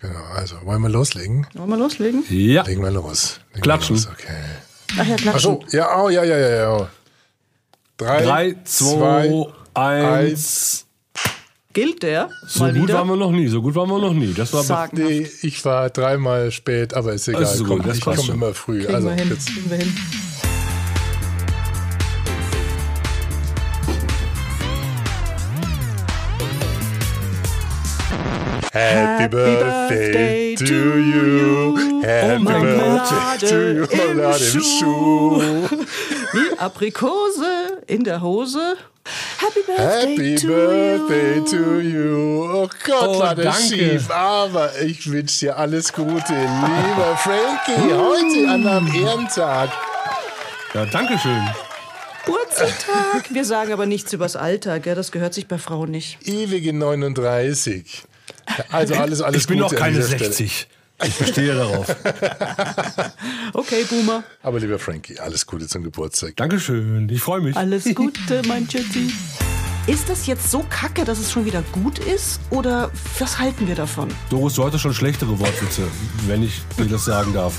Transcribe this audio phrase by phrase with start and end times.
[0.00, 1.46] Genau, also wollen wir loslegen?
[1.54, 2.24] Wollen wir loslegen?
[2.30, 2.62] Ja.
[2.62, 3.40] Legen wir los.
[3.50, 3.96] Legen Klatschen.
[3.96, 4.12] Wir los.
[4.12, 4.44] Okay.
[4.96, 5.52] Ach ja, klatschen.
[5.62, 6.90] Achso, ja, oh, ja, ja, ja, ja.
[7.96, 9.54] Drei, 3, 2, 1.
[9.74, 10.86] eins.
[11.72, 12.30] Gilt der?
[12.46, 12.94] So mal gut wieder?
[12.94, 13.48] waren wir noch nie.
[13.48, 14.32] So gut waren wir noch nie.
[14.34, 14.96] Das war Sagen.
[14.96, 17.42] Nee, ich war dreimal spät, aber ist egal.
[17.42, 18.82] Ist so Komm, gut, das ich komme immer früh.
[18.82, 19.28] Kriegen also wir hin.
[19.28, 19.94] jetzt Kriegen wir hin.
[28.78, 30.64] Happy Birthday to
[30.98, 31.76] you.
[32.02, 33.86] Happy Oh, Birthday to you.
[33.86, 35.42] Marmelade im im Schuh.
[36.32, 38.76] Wie Aprikose in der Hose.
[39.38, 41.44] Happy Birthday Happy to Birthday you.
[41.44, 42.50] to you.
[42.52, 44.10] Oh Gott, Oh, war das schief.
[44.10, 47.92] Aber ich wünsche dir alles Gute, lieber Frankie.
[47.92, 49.70] Heute an einem Ehrentag.
[50.74, 51.42] Ja, danke schön.
[52.26, 53.24] Geburtstag.
[53.30, 54.94] Wir sagen aber nichts übers Alter, gell?
[54.94, 56.18] das gehört sich bei Frauen nicht.
[56.28, 58.02] Ewige 39.
[58.70, 60.24] Also alles, alles Ich bin noch keine dieser Stelle.
[60.32, 60.68] 60.
[61.04, 61.94] Ich bestehe darauf.
[63.54, 64.24] Okay, Boomer.
[64.42, 66.36] Aber lieber Frankie, alles Gute zum Geburtstag.
[66.36, 67.08] Dankeschön.
[67.08, 67.56] Ich freue mich.
[67.56, 69.10] Alles Gute, mein Tschüssi.
[69.86, 72.40] Ist das jetzt so kacke, dass es schon wieder gut ist?
[72.50, 74.08] Oder was halten wir davon?
[74.28, 75.82] Doris, du hattest schon schlechtere Wortwitze,
[76.26, 77.54] wenn ich dir das sagen darf.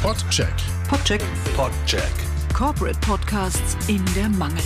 [0.00, 0.48] Podcheck.
[0.88, 1.20] Podcheck.
[1.56, 2.12] Podcheck.
[2.54, 4.62] Corporate Podcasts in der Mangel.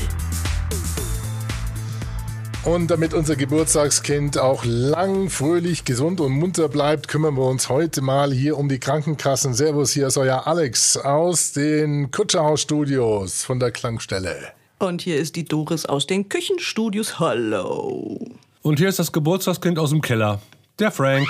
[2.65, 8.01] Und damit unser Geburtstagskind auch lang, fröhlich, gesund und munter bleibt, kümmern wir uns heute
[8.01, 9.53] mal hier um die Krankenkassen.
[9.53, 14.53] Servus, hier ist euer Alex aus den Kutscherhaus-Studios von der Klangstelle.
[14.79, 17.19] Und hier ist die Doris aus den Küchenstudios.
[17.21, 18.19] Hallo.
[18.62, 20.41] Und hier ist das Geburtstagskind aus dem Keller.
[20.78, 21.28] Der Frank.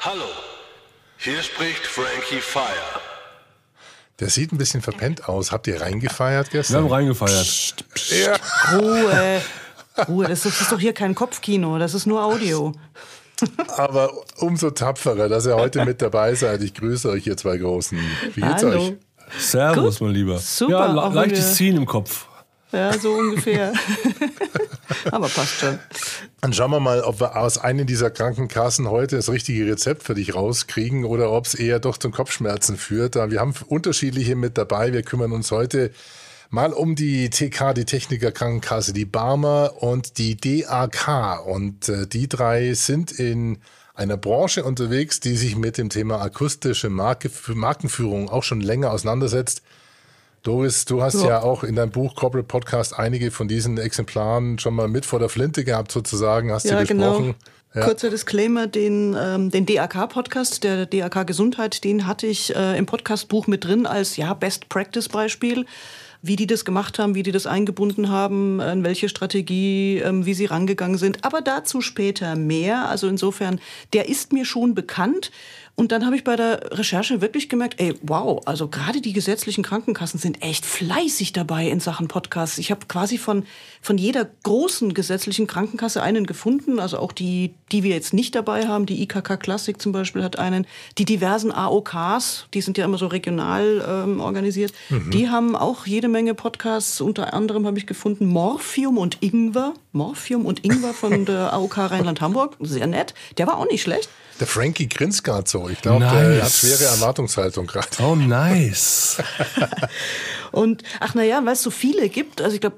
[0.00, 0.28] Hallo,
[1.16, 3.09] hier spricht Frankie Fire.
[4.20, 5.50] Der sieht ein bisschen verpennt aus.
[5.50, 6.84] Habt ihr reingefeiert Wir gestern?
[6.84, 7.74] haben reingefeiert.
[8.10, 8.36] ja.
[8.78, 9.40] Ruhe.
[10.08, 12.72] Ruhe, das ist, das ist doch hier kein Kopfkino, das ist nur Audio.
[13.76, 16.62] Aber umso tapferer, dass ihr heute mit dabei seid.
[16.62, 17.98] Ich grüße euch, ihr zwei Großen.
[18.34, 18.80] Wie geht's Hallo.
[18.82, 18.92] euch?
[19.38, 20.06] Servus, Gut.
[20.08, 20.38] mein Lieber.
[20.38, 22.26] Super, Ja, le leichtes wir- Ziehen im Kopf.
[22.72, 23.72] Ja, so ungefähr.
[25.10, 25.78] Aber passt schon.
[26.40, 30.14] Dann schauen wir mal, ob wir aus einer dieser Krankenkassen heute das richtige Rezept für
[30.14, 33.14] dich rauskriegen oder ob es eher doch zum Kopfschmerzen führt.
[33.14, 34.92] Wir haben unterschiedliche mit dabei.
[34.92, 35.90] Wir kümmern uns heute
[36.50, 41.46] mal um die TK, die Techniker Krankenkasse, die Barmer und die DAK.
[41.46, 43.58] Und äh, die drei sind in
[43.94, 49.62] einer Branche unterwegs, die sich mit dem Thema akustische Marke, Markenführung auch schon länger auseinandersetzt.
[50.42, 51.28] Doris, du hast ja.
[51.28, 51.42] Ja.
[51.42, 55.28] auch in deinem Buch Corporate Podcast einige von diesen Exemplaren schon mal mit vor der
[55.28, 57.24] Flinte gehabt, sozusagen, hast Ja, du besprochen.
[57.24, 57.34] genau.
[57.74, 57.84] Ja.
[57.84, 63.46] Kurzer Disclaimer, den, ähm, den DAK-Podcast, der DAK Gesundheit, den hatte ich äh, im Podcastbuch
[63.46, 65.66] mit drin als ja, Best-Practice-Beispiel,
[66.22, 70.34] wie die das gemacht haben, wie die das eingebunden haben, in welche Strategie, ähm, wie
[70.34, 71.24] sie rangegangen sind.
[71.24, 72.88] Aber dazu später mehr.
[72.88, 73.60] Also insofern,
[73.92, 75.30] der ist mir schon bekannt.
[75.76, 79.62] Und dann habe ich bei der Recherche wirklich gemerkt, ey, wow, also gerade die gesetzlichen
[79.62, 82.58] Krankenkassen sind echt fleißig dabei in Sachen Podcasts.
[82.58, 83.44] Ich habe quasi von,
[83.80, 88.66] von jeder großen gesetzlichen Krankenkasse einen gefunden, also auch die, die wir jetzt nicht dabei
[88.68, 90.66] haben, die IKK Classic zum Beispiel hat einen,
[90.98, 94.72] die diversen AOKs, die sind ja immer so regional ähm, organisiert,
[95.12, 100.44] die haben auch jede Menge Podcasts, unter anderem habe ich gefunden Morphium und Ingwer, Morphium
[100.44, 104.10] und Ingwer von der AOK Rheinland-Hamburg, sehr nett, der war auch nicht schlecht.
[104.40, 105.68] Der Frankie grinst gerade so.
[105.68, 106.42] Ich glaube, der Nice.
[106.42, 107.88] hat schwere Erwartungshaltung gerade.
[108.02, 109.18] Oh, nice.
[110.52, 112.76] Und ach na ja, weil es so viele gibt, also ich glaube,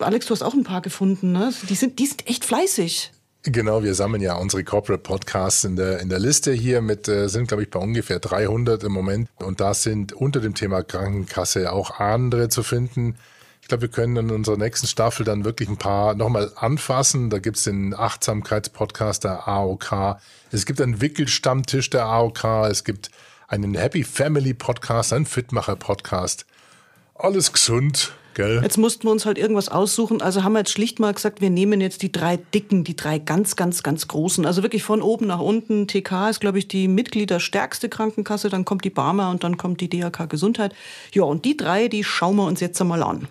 [0.00, 1.52] Alex, du hast auch ein paar gefunden, ne?
[1.68, 3.12] Die sind, die sind echt fleißig.
[3.44, 7.28] Genau, wir sammeln ja unsere Corporate Podcasts in der, in der Liste hier mit, äh,
[7.28, 9.28] sind glaube ich bei ungefähr 300 im Moment.
[9.36, 13.14] Und da sind unter dem Thema Krankenkasse auch andere zu finden.
[13.66, 17.30] Ich glaube, wir können in unserer nächsten Staffel dann wirklich ein paar nochmal anfassen.
[17.30, 20.20] Da gibt es den Achtsamkeitspodcast der AOK.
[20.52, 22.44] Es gibt einen Wickelstammtisch der AOK.
[22.70, 23.10] Es gibt
[23.48, 26.46] einen Happy Family Podcast, einen Fitmacher Podcast.
[27.16, 28.60] Alles gesund, gell?
[28.62, 30.22] Jetzt mussten wir uns halt irgendwas aussuchen.
[30.22, 33.18] Also haben wir jetzt schlicht mal gesagt, wir nehmen jetzt die drei dicken, die drei
[33.18, 34.46] ganz, ganz, ganz großen.
[34.46, 35.88] Also wirklich von oben nach unten.
[35.88, 38.48] TK ist, glaube ich, die Mitgliederstärkste Krankenkasse.
[38.48, 40.74] Dann kommt die Barmer und dann kommt die DRK Gesundheit.
[41.12, 43.26] Ja, und die drei, die schauen wir uns jetzt einmal an.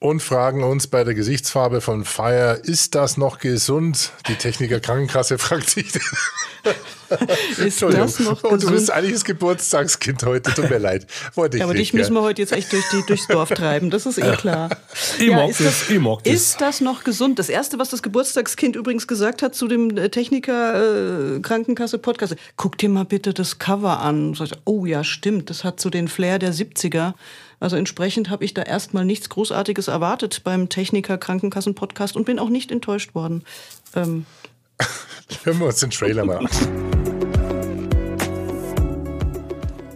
[0.00, 4.12] Und fragen uns bei der Gesichtsfarbe von Fire, ist das noch gesund?
[4.28, 5.92] Die Techniker Krankenkasse fragt sich.
[7.56, 8.90] Ist das noch Und du bist gesund?
[8.90, 11.06] eigentlich das Geburtstagskind heute, tut mir leid.
[11.34, 13.48] Wollte ich Ja, aber nicht, dich müssen wir heute jetzt echt durch die, durchs Dorf
[13.48, 14.68] treiben, das ist eh klar.
[15.18, 16.32] Ich mag ist das, ich mag das.
[16.34, 17.38] Ist das noch gesund?
[17.38, 22.36] Das Erste, was das Geburtstagskind übrigens gesagt hat zu dem äh, Techniker äh, Krankenkasse Podcast,
[22.56, 24.28] guck dir mal bitte das Cover an.
[24.28, 27.14] Und sagt, oh ja, stimmt, das hat so den Flair der 70er.
[27.60, 32.38] Also entsprechend habe ich da erstmal nichts Großartiges erwartet beim Techniker Krankenkassen Podcast und bin
[32.38, 33.42] auch nicht enttäuscht worden.
[33.94, 34.26] Ähm.
[35.42, 36.48] Hören wir uns den Trailer mal an.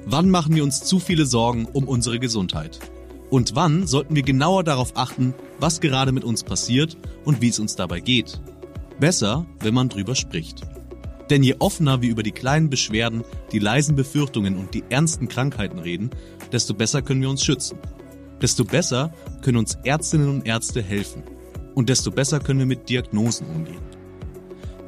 [0.04, 2.80] Wann machen wir uns zu viele Sorgen um unsere Gesundheit?
[3.30, 7.58] Und wann sollten wir genauer darauf achten, was gerade mit uns passiert und wie es
[7.58, 8.40] uns dabei geht?
[9.00, 10.60] Besser, wenn man drüber spricht.
[11.30, 15.78] Denn je offener wir über die kleinen Beschwerden, die leisen Befürchtungen und die ernsten Krankheiten
[15.78, 16.10] reden,
[16.52, 17.78] desto besser können wir uns schützen.
[18.40, 21.22] Desto besser können uns Ärztinnen und Ärzte helfen.
[21.74, 23.80] Und desto besser können wir mit Diagnosen umgehen.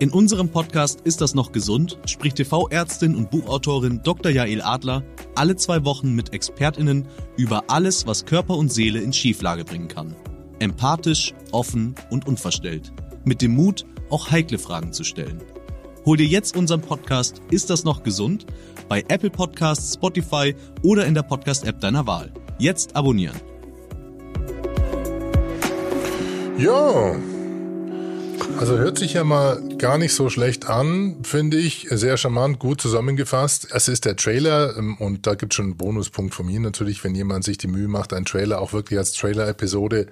[0.01, 1.99] In unserem Podcast Ist das noch gesund?
[2.05, 4.31] spricht TV-Ärztin und Buchautorin Dr.
[4.33, 5.05] Jael Adler
[5.37, 7.07] alle zwei Wochen mit ExpertInnen
[7.37, 10.15] über alles, was Körper und Seele in Schieflage bringen kann.
[10.59, 12.93] Empathisch, offen und unverstellt.
[13.25, 15.43] Mit dem Mut, auch heikle Fragen zu stellen.
[16.05, 18.47] Hol dir jetzt unseren Podcast Ist das noch gesund?
[18.89, 22.33] Bei Apple Podcasts, Spotify oder in der Podcast-App deiner Wahl.
[22.59, 23.37] Jetzt abonnieren.
[26.59, 27.17] Ja,
[28.59, 31.89] also hört sich ja mal gar nicht so schlecht an, finde ich.
[31.91, 33.69] Sehr charmant, gut zusammengefasst.
[33.73, 37.03] Es ist der Trailer ähm, und da gibt es schon einen Bonuspunkt von mir natürlich,
[37.03, 40.07] wenn jemand sich die Mühe macht, einen Trailer auch wirklich als Trailer-Episode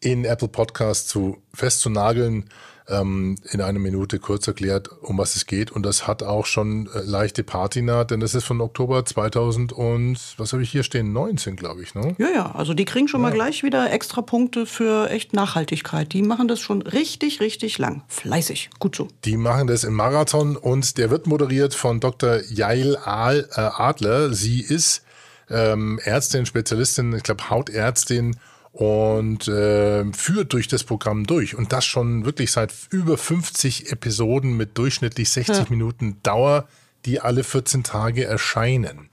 [0.00, 2.50] in Apple Podcast zu festzunageln
[2.88, 5.70] ähm, in einer Minute kurz erklärt, um was es geht.
[5.72, 10.18] Und das hat auch schon äh, leichte Patina, denn das ist von Oktober 2000 und,
[10.36, 11.94] was habe ich hier stehen, 19, glaube ich.
[11.94, 12.14] Ne?
[12.18, 13.28] Ja, ja, also die kriegen schon ja.
[13.28, 16.12] mal gleich wieder extra Punkte für echt Nachhaltigkeit.
[16.12, 18.02] Die machen das schon richtig, richtig lang.
[18.08, 19.08] Fleißig, gut so.
[19.24, 22.40] Die machen das im Marathon und der wird moderiert von Dr.
[22.50, 24.32] Jail äh, Adler.
[24.32, 25.02] Sie ist
[25.50, 28.36] ähm, Ärztin, Spezialistin, ich glaube Hautärztin
[28.76, 31.56] und äh, führt durch das Programm durch.
[31.56, 35.66] Und das schon wirklich seit über 50 Episoden mit durchschnittlich 60 ja.
[35.70, 36.68] Minuten Dauer,
[37.06, 39.08] die alle 14 Tage erscheinen.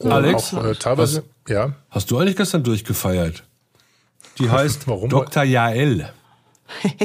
[0.00, 1.72] Und Alex, auch, äh, teilweise, hast, ja.
[1.88, 3.44] Hast du eigentlich gestern durchgefeiert?
[4.38, 5.08] Die heißt Warum?
[5.08, 5.44] Dr.
[5.44, 6.10] Jael.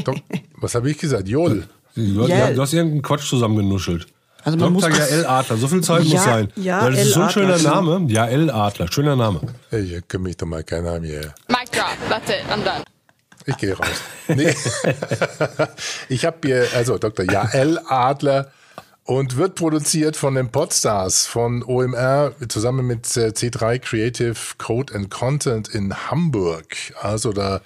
[0.03, 0.17] Dok
[0.57, 1.29] was habe ich gesagt?
[1.29, 1.65] Jol.
[1.95, 2.51] Du, ja.
[2.51, 4.07] du hast irgendeinen Quatsch zusammengenuschelt.
[4.43, 4.89] Also man Dr.
[4.89, 6.51] Jael Adler, so viel Zeit ja, muss sein.
[6.55, 8.05] Ja, das ist so ein schöner Name.
[8.11, 9.39] Jael Adler, schöner Name.
[9.69, 11.33] Hey, hier kann mich doch mal keiner haben hier.
[11.47, 11.71] Mic
[12.11, 12.83] I'm done.
[13.45, 13.87] Ich gehe raus.
[14.27, 14.53] Nee.
[16.09, 17.25] ich habe hier, also Dr.
[17.25, 18.51] Jael Adler
[19.03, 25.09] und wird produziert von den Podstars von OMR zusammen mit äh, C3 Creative Code and
[25.09, 26.75] Content in Hamburg.
[27.01, 27.61] Also da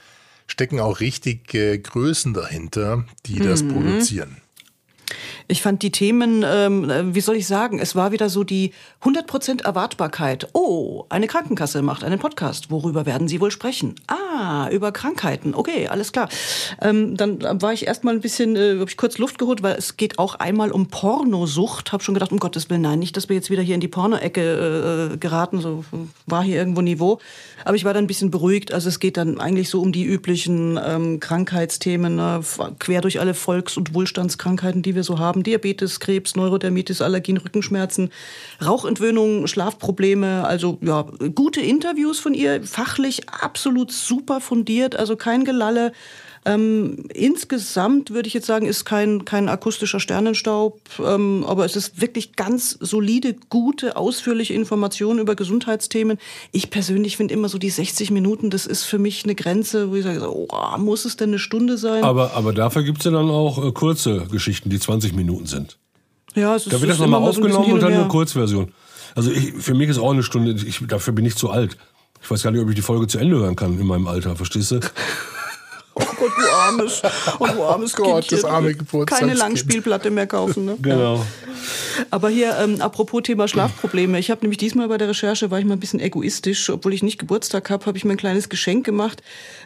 [0.47, 3.73] stecken auch richtig äh, Größen dahinter, die das mhm.
[3.73, 4.37] produzieren.
[5.47, 8.71] Ich fand die Themen, ähm, äh, wie soll ich sagen, es war wieder so die
[9.03, 10.49] 100% Erwartbarkeit.
[10.53, 12.71] Oh, eine Krankenkasse macht einen Podcast.
[12.71, 13.95] Worüber werden Sie wohl sprechen?
[14.07, 14.34] Ah,
[14.71, 15.53] über Krankheiten.
[15.55, 16.29] Okay, alles klar.
[16.81, 19.97] Ähm, dann war ich erstmal ein bisschen, äh, habe ich kurz Luft geholt, weil es
[19.97, 21.91] geht auch einmal um Pornosucht.
[21.91, 23.87] Habe schon gedacht, um Gottes Willen, nein, nicht, dass wir jetzt wieder hier in die
[23.87, 25.61] Porno-Ecke äh, geraten.
[25.61, 25.85] So
[26.25, 27.19] war hier irgendwo Niveau.
[27.63, 28.73] Aber ich war dann ein bisschen beruhigt.
[28.73, 32.41] Also es geht dann eigentlich so um die üblichen ähm, Krankheitsthemen, ne?
[32.79, 38.11] quer durch alle Volks- und Wohlstandskrankheiten, die wir so haben Diabetes, Krebs, Neurodermitis, Allergien, Rückenschmerzen,
[38.63, 40.45] Rauchentwöhnung, Schlafprobleme.
[40.45, 45.91] Also ja, gute Interviews von ihr, fachlich absolut super fundiert, also kein Gelalle.
[46.47, 52.01] Ähm, insgesamt würde ich jetzt sagen, ist kein, kein akustischer Sternenstaub, ähm, aber es ist
[52.01, 56.19] wirklich ganz solide, gute, ausführliche Informationen über Gesundheitsthemen.
[56.51, 59.95] Ich persönlich finde immer so die 60 Minuten, das ist für mich eine Grenze, wo
[59.95, 62.03] ich sage, oh, muss es denn eine Stunde sein?
[62.03, 65.79] Aber, aber dafür gibt es ja dann auch äh, kurze Geschichten, die 20 Minuten sind.
[66.35, 68.71] Ja, es ist, da wird das nochmal aufgenommen und dann eine Kurzversion.
[69.15, 71.77] Also ich, für mich ist auch eine Stunde, ich, dafür bin ich zu alt.
[72.25, 74.35] Ich weiß gar nicht, ob ich die Folge zu Ende hören kann in meinem Alter,
[74.35, 74.79] verstehst du?
[75.97, 77.01] Oh Gott, du armes,
[77.39, 79.21] oh, du armes oh Gott, das arme Geburtstag.
[79.21, 80.65] Keine Langspielplatte mehr kaufen.
[80.65, 80.77] Ne?
[80.81, 81.25] Genau.
[82.11, 84.19] Aber hier, ähm, apropos Thema Schlafprobleme.
[84.19, 86.69] Ich habe nämlich diesmal bei der Recherche, war ich mal ein bisschen egoistisch.
[86.69, 89.23] Obwohl ich nicht Geburtstag habe, habe ich mir ein kleines Geschenk gemacht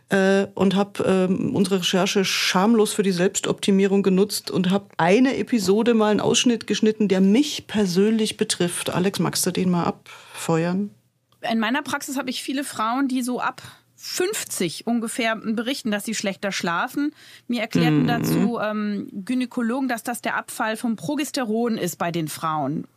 [0.10, 5.96] äh, und habe ähm, unsere Recherche schamlos für die Selbstoptimierung genutzt und habe eine Episode
[5.96, 8.92] mal einen Ausschnitt geschnitten, der mich persönlich betrifft.
[8.92, 10.92] Alex, magst du den mal abfeuern?
[11.42, 13.62] In meiner Praxis habe ich viele Frauen, die so ab
[13.96, 17.14] 50 ungefähr berichten, dass sie schlechter schlafen.
[17.48, 18.08] Mir erklärten mhm.
[18.08, 22.88] dazu ähm, Gynäkologen, dass das der Abfall vom Progesteron ist bei den Frauen.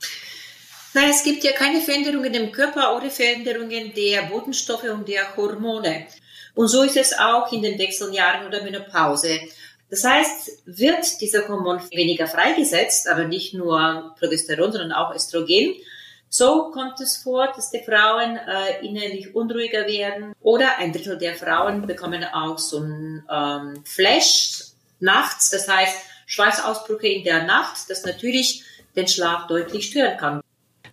[0.95, 6.07] Nein, es gibt ja keine Veränderungen im Körper oder Veränderungen der Botenstoffe und der Hormone.
[6.55, 9.41] Und so ist es auch in den Wechseljahren oder Menopause.
[9.91, 15.75] Das heißt, wird dieser Hormon weniger freigesetzt, aber nicht nur Progesteron, sondern auch Östrogen,
[16.35, 21.35] so kommt es vor, dass die Frauen äh, innerlich unruhiger werden oder ein Drittel der
[21.35, 24.65] Frauen bekommen auch so ein ähm, Flash
[24.99, 28.65] nachts, das heißt Schweißausbrüche in der Nacht, das natürlich
[28.97, 30.41] den Schlaf deutlich stören kann.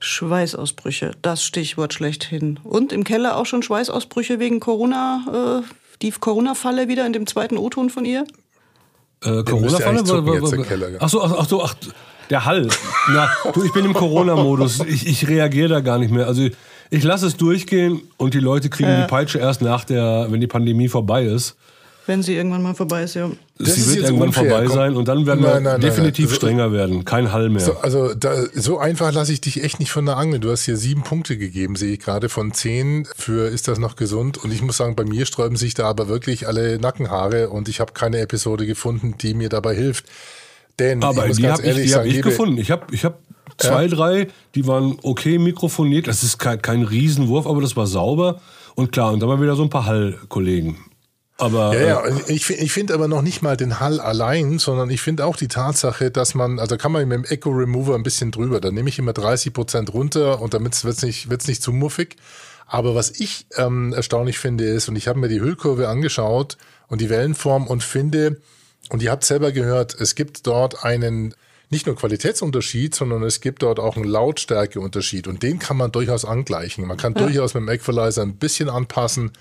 [0.01, 2.60] Schweißausbrüche, das Stichwort schlechthin.
[2.65, 7.58] Und im Keller auch schon Schweißausbrüche wegen Corona, äh, die Corona-Falle wieder in dem zweiten
[7.58, 8.25] O-Ton von ihr?
[9.24, 10.98] Äh, Corona-Falle?
[11.00, 11.75] Ach so, ach, ach so, ach,
[12.29, 12.67] der Hall.
[13.09, 14.81] Na, du, ich bin im Corona-Modus.
[14.88, 16.27] Ich, ich reagiere da gar nicht mehr.
[16.27, 16.48] Also
[16.89, 19.01] ich lasse es durchgehen und die Leute kriegen ja.
[19.01, 21.55] die Peitsche erst nach der, wenn die Pandemie vorbei ist.
[22.07, 23.29] Wenn sie irgendwann mal vorbei ist, ja.
[23.59, 24.50] Das sie wird irgendwann unfair.
[24.50, 24.75] vorbei Komm.
[24.75, 27.05] sein und dann werden nein, wir nein, definitiv nein, strenger werden.
[27.05, 27.62] Kein Hall mehr.
[27.62, 30.39] So, also da, so einfach lasse ich dich echt nicht von der Angel.
[30.39, 33.95] Du hast hier sieben Punkte gegeben, sehe ich gerade von zehn für ist das noch
[33.95, 34.39] gesund.
[34.43, 37.79] Und ich muss sagen, bei mir sträuben sich da aber wirklich alle Nackenhaare und ich
[37.79, 40.05] habe keine Episode gefunden, die mir dabei hilft.
[40.79, 42.57] Denn aber ich die habe ich, die hab ich gefunden.
[42.57, 43.19] Ich habe ich hab
[43.57, 43.88] zwei, ja.
[43.89, 46.07] drei, die waren okay mikrofoniert.
[46.07, 48.41] Das ist kein, kein Riesenwurf, aber das war sauber.
[48.75, 50.77] Und klar, und dann mal wieder so ein paar Hall-Kollegen.
[51.38, 54.89] Aber, ja, ja, äh, ich, ich finde aber noch nicht mal den Hall allein, sondern
[54.89, 58.03] ich finde auch die Tatsache, dass man, also kann man mit dem Echo Remover ein
[58.03, 61.48] bisschen drüber, da nehme ich immer 30 Prozent runter und damit wird es nicht, wird's
[61.48, 62.17] nicht zu muffig.
[62.67, 66.57] Aber was ich ähm, erstaunlich finde ist, und ich habe mir die Hüllkurve angeschaut
[66.88, 68.41] und die Wellenform und finde,
[68.89, 71.36] und ihr habt selber gehört, es gibt dort einen
[71.69, 76.25] nicht nur Qualitätsunterschied, sondern es gibt dort auch einen Lautstärkeunterschied und den kann man durchaus
[76.25, 76.88] angleichen.
[76.88, 77.21] Man kann ja.
[77.21, 79.31] durchaus mit dem Equalizer ein bisschen anpassen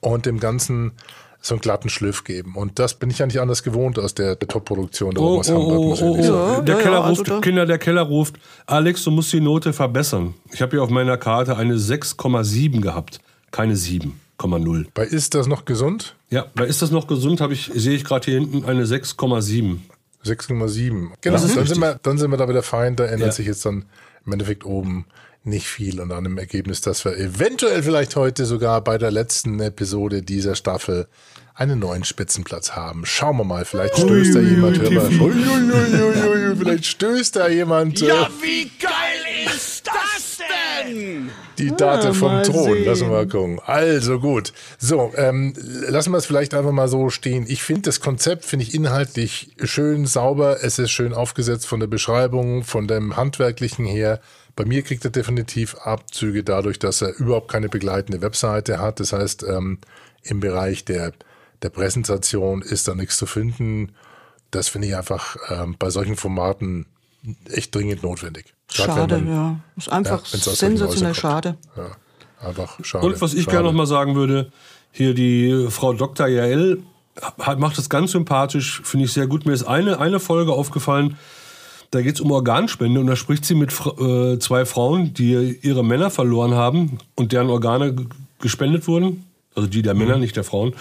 [0.00, 0.92] und dem Ganzen
[1.40, 2.56] so einen glatten Schliff geben.
[2.56, 5.48] Und das bin ich ja nicht anders gewohnt aus der, der Top-Produktion da oh, aus
[5.48, 6.66] Hamburg, oh, muss ich oh, oh, sagen.
[6.66, 8.36] Der ja, Keller ja, also ruft, Kinder, der Keller ruft,
[8.66, 10.34] Alex, du musst die Note verbessern.
[10.52, 13.76] Ich habe hier auf meiner Karte eine 6,7 gehabt, keine
[14.38, 14.86] 7,0.
[14.94, 16.14] Bei Ist das noch gesund?
[16.30, 19.78] Ja, bei Ist das noch gesund, ich, sehe ich gerade hier hinten eine 6,7.
[20.24, 21.10] 6,7.
[21.20, 23.32] Genau, dann sind, wir, dann sind wir da wieder fein, da ändert ja.
[23.32, 23.84] sich jetzt dann
[24.26, 25.06] im Endeffekt oben
[25.44, 29.60] nicht viel und an dem Ergebnis, dass wir eventuell vielleicht heute sogar bei der letzten
[29.60, 31.08] Episode dieser Staffel
[31.54, 33.06] einen neuen Spitzenplatz haben.
[33.06, 34.78] Schauen wir mal, vielleicht stößt da jemand.
[34.78, 38.00] Hör mal, vielleicht stößt da jemand.
[38.00, 41.30] Ja, äh, wie geil ist das denn?
[41.58, 42.84] Die Date vom Thron, sehen.
[42.84, 43.60] lassen wir mal gucken.
[43.64, 44.52] Also gut.
[44.78, 47.46] So, ähm, lassen wir es vielleicht einfach mal so stehen.
[47.48, 50.58] Ich finde das Konzept, finde ich inhaltlich schön sauber.
[50.62, 54.20] Es ist schön aufgesetzt von der Beschreibung, von dem Handwerklichen her.
[54.56, 59.00] Bei mir kriegt er definitiv Abzüge dadurch, dass er überhaupt keine begleitende Webseite hat.
[59.00, 59.78] Das heißt, ähm,
[60.22, 61.12] im Bereich der,
[61.62, 63.92] der Präsentation ist da nichts zu finden.
[64.50, 66.86] Das finde ich einfach ähm, bei solchen Formaten
[67.50, 68.54] echt dringend notwendig.
[68.68, 69.60] Gerade schade, man, ja.
[69.76, 71.56] Ist einfach ja, sensationell schade.
[71.76, 73.06] Ja, einfach schade.
[73.06, 74.52] Und was ich gerne noch mal sagen würde,
[74.92, 76.26] hier die Frau Dr.
[76.26, 76.82] Jael
[77.36, 79.46] macht das ganz sympathisch, finde ich sehr gut.
[79.46, 81.16] Mir ist eine, eine Folge aufgefallen,
[81.90, 85.82] da geht es um Organspende und da spricht sie mit äh, zwei Frauen, die ihre
[85.82, 87.96] Männer verloren haben und deren Organe
[88.40, 89.24] gespendet wurden.
[89.54, 90.20] Also die der Männer, mhm.
[90.20, 90.74] nicht der Frauen.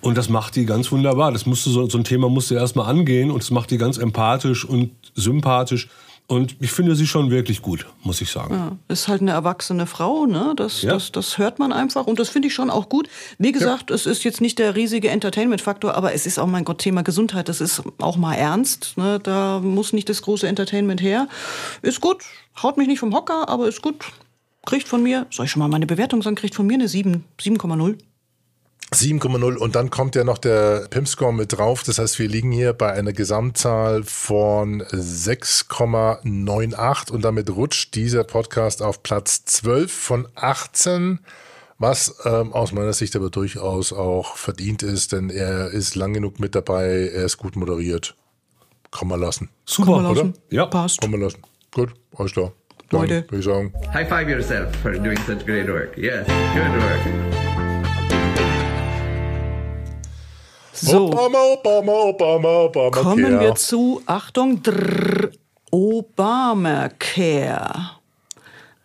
[0.00, 1.32] Und das macht die ganz wunderbar.
[1.32, 4.64] Das musste so, so ein Thema musste erstmal angehen und es macht die ganz empathisch
[4.64, 5.88] und sympathisch.
[6.30, 8.54] Und ich finde sie schon wirklich gut, muss ich sagen.
[8.54, 10.52] Ja, ist halt eine erwachsene Frau, ne?
[10.56, 10.92] Das, ja.
[10.92, 13.08] das, das hört man einfach und das finde ich schon auch gut.
[13.38, 13.96] Wie gesagt, ja.
[13.96, 17.48] es ist jetzt nicht der riesige Entertainment-Faktor, aber es ist auch mein Gott Thema Gesundheit.
[17.48, 18.98] Das ist auch mal ernst.
[18.98, 19.18] Ne?
[19.22, 21.28] Da muss nicht das große Entertainment her.
[21.80, 22.22] Ist gut,
[22.62, 24.04] haut mich nicht vom Hocker, aber ist gut.
[24.66, 27.24] Kriegt von mir, soll ich schon mal meine Bewertung sagen, kriegt von mir eine 7,
[27.40, 27.96] 7,0.
[28.92, 31.82] 7,0 und dann kommt ja noch der PIM-Score mit drauf.
[31.82, 38.80] Das heißt, wir liegen hier bei einer Gesamtzahl von 6,98 und damit rutscht dieser Podcast
[38.82, 41.18] auf Platz 12 von 18,
[41.78, 46.40] was ähm, aus meiner Sicht aber durchaus auch verdient ist, denn er ist lang genug
[46.40, 48.16] mit dabei, er ist gut moderiert.
[48.90, 49.50] Kann man lassen.
[49.66, 50.30] Super, lassen.
[50.30, 50.38] oder?
[50.48, 51.02] Ja, passt.
[51.02, 51.42] Kann man lassen.
[51.74, 52.52] Gut, alles klar.
[52.88, 53.26] Dann Leute.
[53.28, 53.74] würde ich sagen.
[53.92, 55.94] High five yourself for doing such great work.
[55.98, 57.02] Yes, good work.
[60.80, 61.06] So.
[61.06, 65.30] Obama, Obama, Obama, Obama Kommen wir zu, Achtung, drrr,
[65.70, 66.78] Obamacare.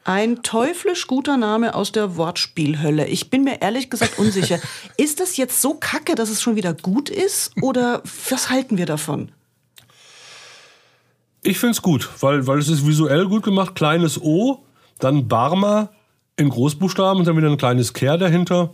[0.05, 3.07] Ein teuflisch guter Name aus der Wortspielhölle.
[3.07, 4.59] Ich bin mir ehrlich gesagt unsicher.
[4.97, 7.51] ist das jetzt so kacke, dass es schon wieder gut ist?
[7.62, 9.31] Oder was halten wir davon?
[11.41, 13.75] Ich finde es gut, weil, weil es ist visuell gut gemacht.
[13.75, 14.63] Kleines O,
[15.00, 15.89] dann Barmer
[16.35, 18.71] in Großbuchstaben und dann wieder ein kleines Care dahinter.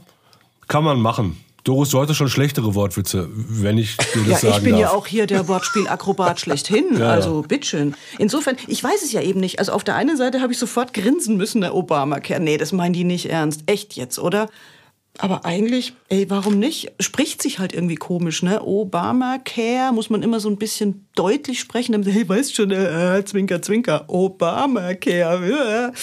[0.68, 1.38] Kann man machen.
[1.70, 4.58] Doris, du hattest schon schlechtere Wortwitze, wenn ich dir das ja, sagen darf.
[4.58, 4.82] Ich bin darf.
[4.82, 6.98] ja auch hier der Wortspielakrobat schlechthin.
[6.98, 7.94] ja, also bitteschön.
[8.18, 9.60] Insofern, ich weiß es ja eben nicht.
[9.60, 12.40] Also auf der einen Seite habe ich sofort grinsen müssen, der Obamacare.
[12.40, 13.62] Nee, das meinen die nicht ernst.
[13.68, 14.50] Echt jetzt, oder?
[15.20, 16.92] Aber eigentlich, ey, warum nicht?
[17.00, 18.64] Spricht sich halt irgendwie komisch, ne?
[18.64, 23.62] Obamacare muss man immer so ein bisschen deutlich sprechen, damit, hey, weißt schon, äh, Zwinker,
[23.62, 25.92] Zwinker, Obamacare.
[25.94, 25.98] Äh.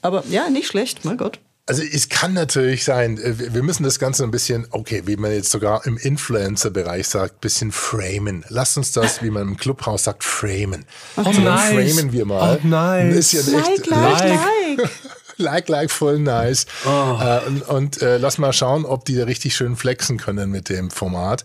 [0.00, 1.40] Aber ja, nicht schlecht, mein Gott.
[1.68, 5.32] Also es kann natürlich sein, äh, wir müssen das Ganze ein bisschen, okay, wie man
[5.32, 8.42] jetzt sogar im Influencer-Bereich sagt, bisschen framen.
[8.48, 10.86] Lass uns das, wie man im Clubhaus sagt, framen.
[11.18, 11.92] Oh, so, dann nice.
[11.94, 12.58] framen wir mal.
[12.64, 13.34] Oh, nice.
[13.34, 14.40] Ist ja echt, Like, like,
[14.78, 14.90] like.
[15.36, 16.64] like, like, voll nice.
[16.86, 17.18] Oh.
[17.20, 20.70] Äh, und und äh, lass mal schauen, ob die da richtig schön flexen können mit
[20.70, 21.44] dem Format.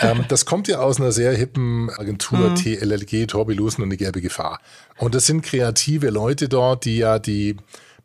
[0.00, 4.20] ähm, das kommt ja aus einer sehr hippen Agentur, TLLG, Torbi Lusen und die gelbe
[4.20, 4.58] Gefahr.
[4.96, 7.56] Und das sind kreative Leute dort, die ja die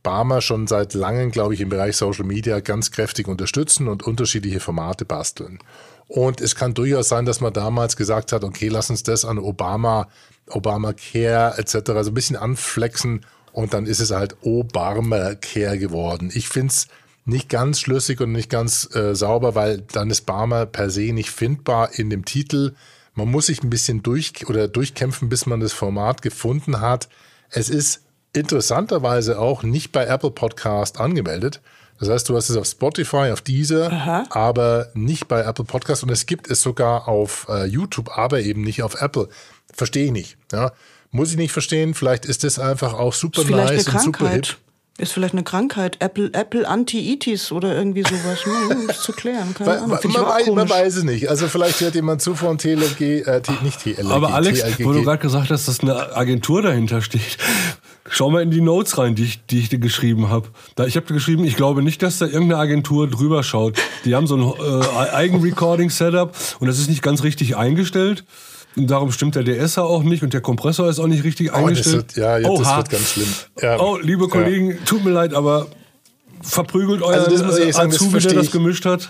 [0.05, 4.59] Barmer schon seit langem, glaube ich, im Bereich Social Media ganz kräftig unterstützen und unterschiedliche
[4.59, 5.57] Formate basteln.
[6.07, 9.39] Und es kann durchaus sein, dass man damals gesagt hat, okay, lass uns das an
[9.39, 10.07] Obama,
[10.47, 11.71] Obamacare etc.
[12.03, 16.29] so ein bisschen anflexen und dann ist es halt Obamacare geworden.
[16.31, 16.88] Ich find's
[17.25, 21.31] nicht ganz schlüssig und nicht ganz äh, sauber, weil dann ist Barmer per se nicht
[21.31, 22.75] findbar in dem Titel.
[23.15, 27.09] Man muss sich ein bisschen durch oder durchkämpfen, bis man das Format gefunden hat.
[27.50, 28.04] Es ist
[28.36, 31.62] interessanterweise auch nicht bei Apple Podcast angemeldet.
[32.00, 36.10] Das heißt, du hast es auf Spotify, auf Deezer, aber nicht bei Apple Podcast und
[36.10, 39.30] es gibt es sogar auf äh, YouTube, aber eben nicht auf Apple.
[39.74, 40.38] Verstehe ich nicht.
[40.51, 40.74] Ja.
[41.12, 41.94] Muss ich nicht verstehen.
[41.94, 44.58] Vielleicht ist das einfach auch super Ist nice eine und super hip.
[44.98, 45.98] Ist vielleicht eine Krankheit.
[46.00, 48.46] Apple, Apple Anti-Itis oder irgendwie sowas.
[48.46, 49.54] Hm, ist zu klären.
[49.54, 50.00] Keine Weil, Ahnung.
[50.04, 51.30] man, weiß, man weiß es nicht.
[51.30, 55.04] Also vielleicht hört jemand zu von TLG, äh, T, nicht TLG, Aber Alex, wo du
[55.04, 57.38] gerade gesagt hast, dass eine Agentur dahinter steht,
[58.09, 60.47] schau mal in die Notes rein, die ich, die ich dir geschrieben habe.
[60.75, 63.77] Da, ich habe geschrieben, ich glaube nicht, dass da irgendeine Agentur drüber schaut.
[64.05, 68.24] Die haben so ein äh, Eigen-Recording-Setup und das ist nicht ganz richtig eingestellt.
[68.75, 71.55] Und darum stimmt der DS auch nicht und der Kompressor ist auch nicht richtig Oh,
[71.55, 72.15] eingestellt.
[72.15, 73.27] wird, ja, ja, das wird ganz schlimm.
[73.62, 73.79] Ja.
[73.79, 74.29] Oh, liebe Ja.
[74.29, 75.67] Kollegen, tut mir leid, aber
[76.41, 79.09] verprügelt euren Also das muss ich sagen, das der das gemischt hat.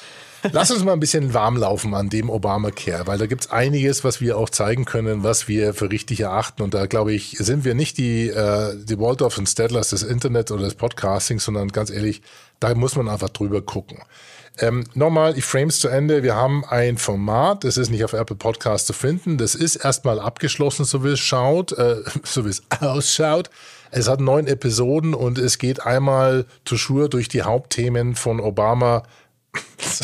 [0.51, 4.21] Lass uns mal ein bisschen warm laufen an dem Obamacare, weil da gibt's einiges, was
[4.21, 6.61] wir auch zeigen können, was wir für richtig erachten.
[6.61, 10.51] Und da glaube ich, sind wir nicht die, äh, die Waldorf und Stedlers des Internet
[10.51, 12.21] oder des Podcastings, sondern ganz ehrlich,
[12.59, 13.99] da muss man einfach drüber gucken.
[14.59, 16.23] Ähm, nochmal, ich frames zu Ende.
[16.23, 19.37] Wir haben ein Format, das ist nicht auf Apple Podcast zu finden.
[19.37, 23.49] Das ist erstmal abgeschlossen, so wie es schaut, äh, so wie es ausschaut.
[23.91, 29.03] Es hat neun Episoden und es geht einmal zu Schur durch die Hauptthemen von Obama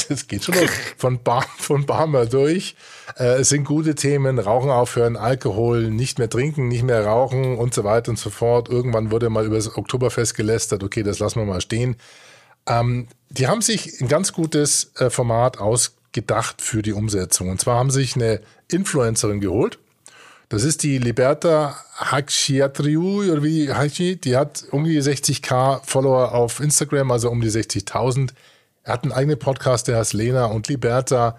[0.09, 0.55] es geht schon.
[0.97, 2.75] Von, Bar, von Barmer durch.
[3.17, 7.73] Äh, es sind gute Themen, Rauchen aufhören, Alkohol, nicht mehr trinken, nicht mehr rauchen und
[7.73, 8.69] so weiter und so fort.
[8.69, 11.95] Irgendwann wurde mal über das Oktoberfest gelästert, okay, das lassen wir mal stehen.
[12.67, 17.49] Ähm, die haben sich ein ganz gutes äh, Format ausgedacht für die Umsetzung.
[17.49, 19.79] Und zwar haben sich eine Influencerin geholt.
[20.49, 24.19] Das ist die Liberta Hakshiatriu, oder wie die?
[24.19, 28.31] Die hat um die 60k Follower auf Instagram, also um die 60.000.
[28.83, 31.37] Er hat einen eigenen Podcast, der heißt Lena und Liberta.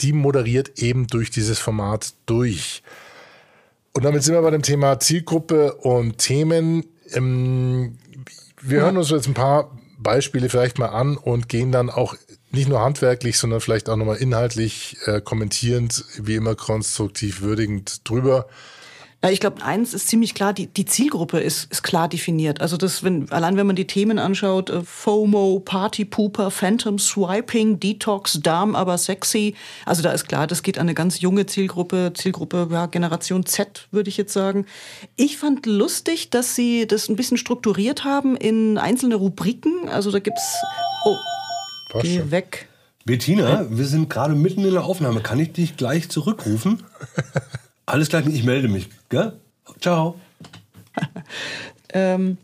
[0.00, 2.82] Die moderiert eben durch dieses Format durch.
[3.94, 6.84] Und damit sind wir bei dem Thema Zielgruppe und Themen.
[7.12, 7.98] Ähm,
[8.60, 12.14] wir hören uns jetzt ein paar Beispiele vielleicht mal an und gehen dann auch
[12.50, 18.46] nicht nur handwerklich, sondern vielleicht auch nochmal inhaltlich äh, kommentierend, wie immer konstruktiv würdigend drüber.
[19.22, 22.60] Ja, ich glaube, eins ist ziemlich klar, die, die Zielgruppe ist, ist klar definiert.
[22.60, 27.80] Also das, wenn, allein wenn man die Themen anschaut, äh, FOMO, Party Pooper, Phantom Swiping,
[27.80, 29.56] Detox, Darm aber sexy.
[29.84, 33.88] Also da ist klar, das geht an eine ganz junge Zielgruppe, Zielgruppe, ja, Generation Z,
[33.90, 34.66] würde ich jetzt sagen.
[35.16, 39.88] Ich fand lustig, dass sie das ein bisschen strukturiert haben in einzelne Rubriken.
[39.88, 40.54] Also da gibt's,
[41.04, 41.16] oh,
[41.90, 42.30] Passt geh schon.
[42.30, 42.68] weg.
[43.04, 45.22] Bettina, wir sind gerade mitten in der Aufnahme.
[45.22, 46.84] Kann ich dich gleich zurückrufen?
[47.88, 48.88] Alles klar, ich melde mich.
[49.08, 49.32] Gell?
[49.80, 50.16] Ciao.
[51.94, 52.36] Ähm,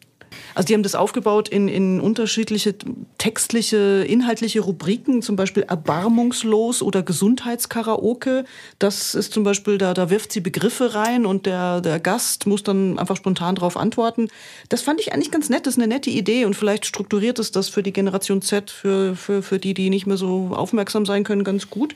[0.54, 2.74] also die haben das aufgebaut in, in unterschiedliche
[3.18, 8.46] textliche, inhaltliche Rubriken, zum Beispiel erbarmungslos oder Gesundheitskaraoke.
[8.78, 12.62] Das ist zum Beispiel, da, da wirft sie Begriffe rein und der, der Gast muss
[12.62, 14.28] dann einfach spontan darauf antworten.
[14.70, 17.52] Das fand ich eigentlich ganz nett, das ist eine nette Idee und vielleicht strukturiert es
[17.52, 21.22] das für die Generation Z, für, für, für die, die nicht mehr so aufmerksam sein
[21.22, 21.94] können, ganz gut.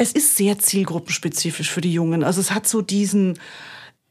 [0.00, 2.24] Es ist sehr zielgruppenspezifisch für die Jungen.
[2.24, 3.38] Also es hat so diesen,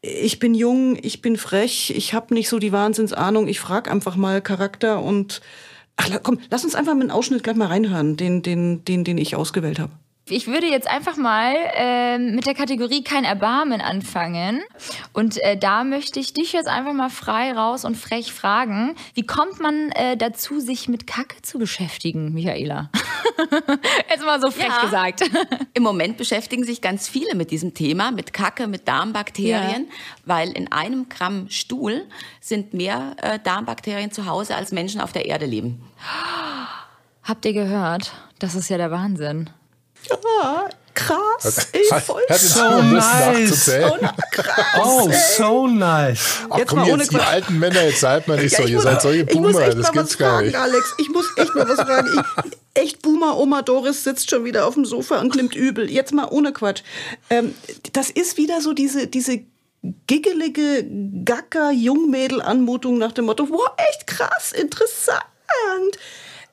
[0.04, 4.16] ich bin jung, ich bin frech, ich habe nicht so die Wahnsinnsahnung, ich frage einfach
[4.16, 5.42] mal Charakter und
[5.98, 9.18] ach komm, lass uns einfach mit einem Ausschnitt gleich mal reinhören, den, den, den, den
[9.18, 9.92] ich ausgewählt habe.
[10.32, 14.62] Ich würde jetzt einfach mal ähm, mit der Kategorie kein Erbarmen anfangen.
[15.14, 19.26] Und äh, da möchte ich dich jetzt einfach mal frei raus und frech fragen, wie
[19.26, 22.90] kommt man äh, dazu, sich mit Kacke zu beschäftigen, Michaela?
[24.10, 24.82] jetzt mal so frech Ja.
[24.82, 25.24] gesagt.
[25.74, 29.88] Im Moment beschäftigen sich ganz viele mit diesem Thema, mit Kacke, mit Darmbakterien,
[30.26, 32.06] weil in einem Gramm Stuhl
[32.40, 35.82] sind mehr äh, Darmbakterien zu Hause, als Menschen auf der Erde leben.
[37.24, 38.14] Habt ihr gehört?
[38.40, 39.50] Das ist ja der Wahnsinn.
[40.10, 41.68] Ja, krass.
[41.74, 43.70] Ich voll Hat jetzt So nice.
[43.84, 43.98] Oh,
[44.32, 44.66] krass.
[44.84, 46.20] Oh, so nice.
[46.50, 48.64] Ach Jetzt komm, mal ohne jetzt die alten Männer, jetzt seid mal nicht Ja, so.
[48.66, 50.48] ich Ihr muss- seid solche Ich muss Boomer, echt das mal was gibt's gar fragen,
[50.48, 50.58] nicht.
[50.58, 50.94] Alex.
[50.98, 52.24] Ich muss echt mal was fragen.
[52.44, 55.90] Ich, echt Boomer, Oma Doris sitzt schon wieder auf dem Sofa und nimmt übel.
[55.90, 56.82] Jetzt mal ohne Quatsch.
[57.30, 57.54] Ähm,
[57.94, 59.40] das ist wieder so diese, diese
[60.08, 60.86] giggelige
[61.24, 65.24] Gacker-Jungmädel-Anmutung nach dem Motto, wow, echt krass, interessant.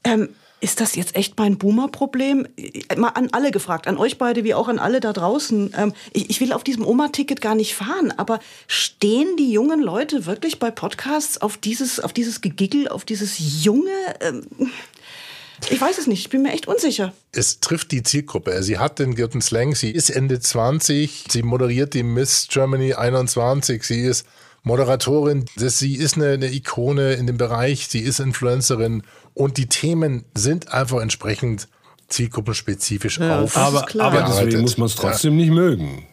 [0.05, 0.29] Ähm,
[0.61, 2.49] ist das jetzt echt mein Boomer-Problem?
[2.97, 5.75] Mal an alle gefragt, an euch beide wie auch an alle da draußen.
[5.77, 10.25] Ähm, ich, ich will auf diesem Oma-Ticket gar nicht fahren, aber stehen die jungen Leute
[10.25, 13.91] wirklich bei Podcasts auf dieses, auf dieses Gegiggel, auf dieses junge?
[14.21, 14.47] Ähm,
[15.71, 17.13] ich weiß es nicht, ich bin mir echt unsicher.
[17.33, 18.63] Es trifft die Zielgruppe.
[18.63, 23.83] Sie hat den guten Slang, sie ist Ende 20, sie moderiert die Miss Germany 21,
[23.83, 24.27] sie ist
[24.63, 29.03] Moderatorin, sie ist eine, eine Ikone in dem Bereich, sie ist Influencerin
[29.37, 31.69] und die Themen sind einfach entsprechend
[32.09, 33.55] zielgruppenspezifisch Ja, auf.
[33.57, 34.07] Aber, klar.
[34.07, 36.07] aber deswegen muss man es trotzdem nicht mögen.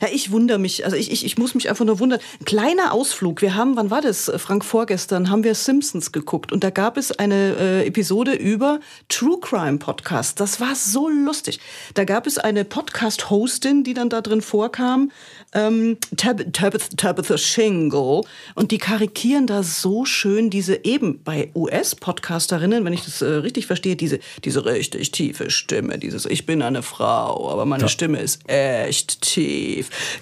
[0.00, 0.84] Ja, ich wundere mich.
[0.84, 2.20] Also ich, ich, ich muss mich einfach nur wundern.
[2.40, 3.42] Ein kleiner Ausflug.
[3.42, 6.52] Wir haben, wann war das, Frank, vorgestern, haben wir Simpsons geguckt.
[6.52, 10.40] Und da gab es eine äh, Episode über True Crime Podcast.
[10.40, 11.60] Das war so lustig.
[11.94, 15.10] Da gab es eine Podcast-Hostin, die dann da drin vorkam,
[15.54, 18.22] ähm, Tab Tabitha, Tabitha Shingle.
[18.54, 23.66] Und die karikieren da so schön diese eben bei US-Podcasterinnen, wenn ich das äh, richtig
[23.66, 28.48] verstehe, diese, diese richtig tiefe Stimme, dieses Ich bin eine Frau, aber meine Stimme ist
[28.48, 29.77] echt tief.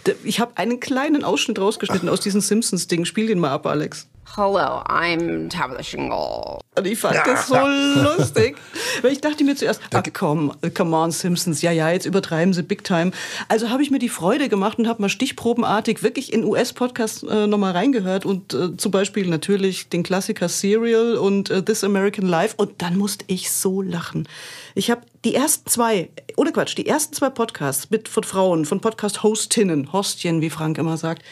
[0.06, 3.04] D- Ich habe einen kleinen Ausschnitt rausgeschnitten aus diesem Simpsons-Ding.
[3.04, 4.06] Spiel den mal ab, Alex.
[4.34, 6.58] Hello, I'm Tabitha Shingle.
[6.76, 7.56] Und ich fand das so
[8.02, 8.56] lustig.
[9.02, 12.62] Weil ich dachte mir zuerst, ah, komm, come on, Simpsons, ja, ja, jetzt übertreiben sie
[12.62, 13.12] big time.
[13.48, 17.46] Also habe ich mir die Freude gemacht und habe mal stichprobenartig wirklich in US-Podcasts äh,
[17.46, 22.54] nochmal reingehört und äh, zum Beispiel natürlich den Klassiker Serial und äh, This American Life
[22.56, 24.28] und dann musste ich so lachen.
[24.74, 28.80] Ich habe die ersten zwei, ohne Quatsch, die ersten zwei Podcasts mit von Frauen, von
[28.80, 31.22] Podcast-Hostinnen, Hostien, wie Frank immer sagt,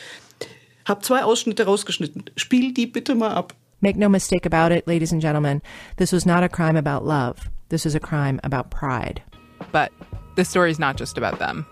[0.87, 2.24] habe zwei Ausschnitte rausgeschnitten.
[2.37, 3.55] Spiel die bitte mal ab.
[3.85, 5.61] Make no mistake about it, ladies and gentlemen.
[5.99, 7.51] This was not a crime about love.
[7.68, 9.20] This is a crime about pride.
[9.73, 9.90] But
[10.37, 11.66] this story is not just about them.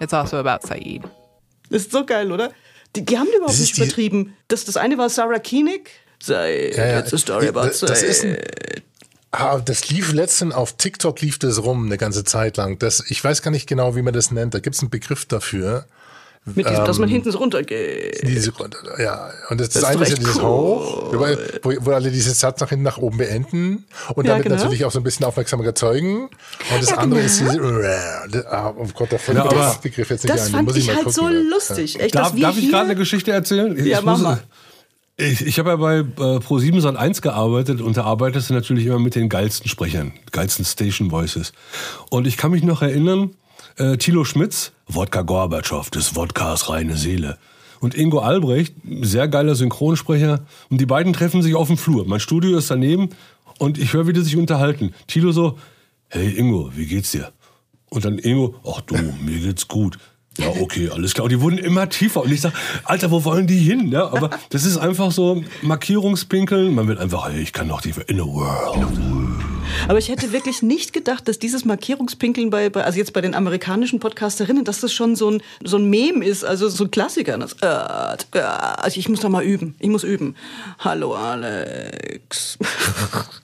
[0.00, 1.04] It's also about Saeed.
[1.70, 2.50] Ist so geil, oder?
[2.96, 4.34] Die, die haben überhaupt Das nicht übertrieben.
[4.48, 5.90] Das, das eine war Sarah Koenig.
[6.20, 6.98] Sei, Ja, ja.
[6.98, 8.82] it's a story about Das- das ist ein- Said.
[9.30, 12.80] Ah, das lief letztens auf TikTok lief das rum eine ganze Zeit lang.
[12.80, 14.54] Das, ich weiß gar nicht genau, wie man das nennt.
[14.54, 15.86] Da gibt es einen Begriff dafür.
[16.46, 18.20] Mit diesem, dass man Ähm, hinten so runtergeht.
[18.22, 18.52] Diese,
[18.98, 20.42] ja, und das, das, Das eine ist ja dieses cool.
[20.42, 21.12] Hoch,
[21.62, 24.56] wo, wo alle diesen Satz nach hinten nach oben beenden und Ja, damit genau.
[24.56, 26.24] natürlich auch so ein bisschen aufmerksam erzeugen.
[26.24, 26.30] Und
[26.82, 27.32] das Ja, andere genau.
[27.32, 30.46] ist diese, ah, oh Gott, da fällt Ja, mir aber- Fachbegriff jetzt nicht Das ein.
[30.48, 31.98] Den fand muss ich mal halt gucken, so lustig.
[32.00, 33.76] Echt, Darf, dass wir darf ich gerade eine Geschichte erzählen?
[33.86, 34.42] Ja, ich mach mal.
[35.16, 36.02] Ich, ich habe ja bei äh,
[36.38, 40.64] Pro7 Sat 1 gearbeitet und da arbeitest du natürlich immer mit den geilsten Sprechern, geilsten
[40.64, 41.52] Station Voices.
[42.10, 43.30] Und ich kann mich noch erinnern,
[43.76, 47.38] äh, Thilo Schmitz, Wodka Gorbatschow, des Wodkas reine Seele.
[47.80, 50.40] Und Ingo Albrecht, sehr geiler Synchronsprecher.
[50.70, 52.06] Und die beiden treffen sich auf dem Flur.
[52.06, 53.10] Mein Studio ist daneben
[53.58, 54.94] und ich höre, wie die sich unterhalten.
[55.06, 55.58] Thilo so,
[56.08, 57.32] hey Ingo, wie geht's dir?
[57.90, 59.98] Und dann Ingo, ach du, mir geht's gut.
[60.38, 61.24] Ja, okay, alles klar.
[61.24, 62.22] Und die wurden immer tiefer.
[62.22, 62.52] Und ich sag,
[62.84, 63.92] Alter, wo wollen die hin?
[63.92, 66.74] Ja, aber das ist einfach so Markierungspinkeln.
[66.74, 68.08] Man wird einfach, hey, ich kann noch tiefer.
[68.08, 69.53] In a world.
[69.88, 73.34] Aber ich hätte wirklich nicht gedacht, dass dieses Markierungspinkeln bei, bei also jetzt bei den
[73.34, 77.38] amerikanischen Podcasterinnen, dass das schon so ein, so ein Meme ist, also so ein Klassiker.
[77.38, 79.74] Das, äh, äh, also ich muss da mal üben.
[79.78, 80.36] Ich muss üben.
[80.78, 82.58] Hallo Alex.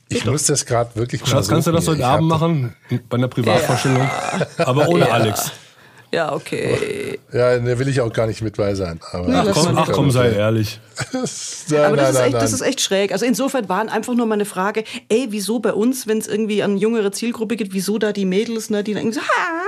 [0.08, 2.74] Ich muss das gerade wirklich mal Schatz, kannst du das heute Abend machen?
[3.08, 4.10] Bei einer Privatvorstellung?
[4.58, 5.12] Aber ohne Ja.
[5.12, 5.52] Alex.
[6.12, 7.18] Ja, okay.
[7.32, 8.98] Ja, da will ich auch gar nicht mit bei sein.
[9.12, 10.80] Aber Ach komm, ach komm, sei ehrlich.
[11.12, 13.12] Nein, Aber das, nein, ist nein, echt, das ist echt schräg.
[13.12, 16.76] Also insofern waren einfach nur meine Frage, ey, wieso bei uns, wenn es irgendwie an
[16.76, 19.60] jüngere Zielgruppe geht, wieso da die Mädels, ne, die dann irgendwie so, ha?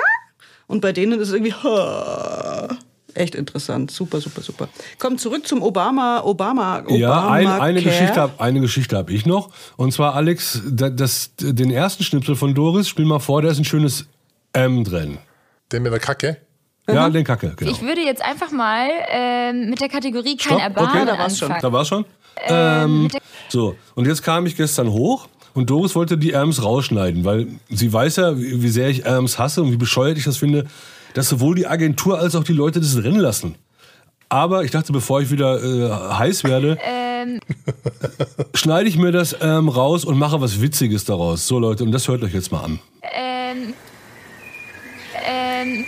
[0.67, 2.69] Und bei denen ist es irgendwie, ha.
[3.15, 3.91] Echt interessant.
[3.91, 4.69] Super, super, super.
[4.99, 6.97] Komm zurück zum Obama, Obama, Obama.
[6.97, 7.83] Ja, ein, eine.
[7.83, 9.51] Geschichte hab, eine Geschichte habe ich noch.
[9.77, 13.59] Und zwar, Alex, da- das, den ersten Schnipsel von Doris, spiel mal vor, da ist
[13.59, 14.07] ein schönes
[14.55, 15.19] M drin.
[15.73, 16.37] Den mit der Kacke?
[16.89, 17.71] Ja, den Kacke, genau.
[17.71, 21.07] Ich würde jetzt einfach mal ähm, mit der Kategorie kein Stopp, Erbarmen okay.
[21.07, 21.55] Da war's schon.
[21.61, 22.05] Da war's schon.
[22.47, 27.25] Ähm, Ähm, so, und jetzt kam ich gestern hoch und Doris wollte die Erms rausschneiden,
[27.25, 30.39] weil sie weiß ja, wie wie sehr ich Erms hasse und wie bescheuert ich das
[30.39, 30.67] finde,
[31.15, 33.55] dass sowohl die Agentur als auch die Leute das drin lassen.
[34.29, 37.39] Aber ich dachte, bevor ich wieder äh, heiß werde, ähm,
[38.55, 41.47] schneide ich mir das ähm, raus und mache was Witziges daraus.
[41.47, 42.79] So Leute, und das hört euch jetzt mal an.
[43.03, 43.75] ähm,
[45.63, 45.87] N.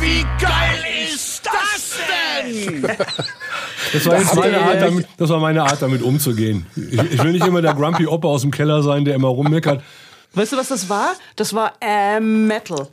[0.00, 2.96] wie geil ist das denn?
[4.06, 6.66] war jetzt meine Art, damit, das war meine Art, damit umzugehen.
[6.76, 9.82] Ich, ich will nicht immer der Grumpy Opa aus dem Keller sein, der immer rummeckert.
[10.34, 11.12] Weißt du, was das war?
[11.36, 12.88] Das war äh, Metal.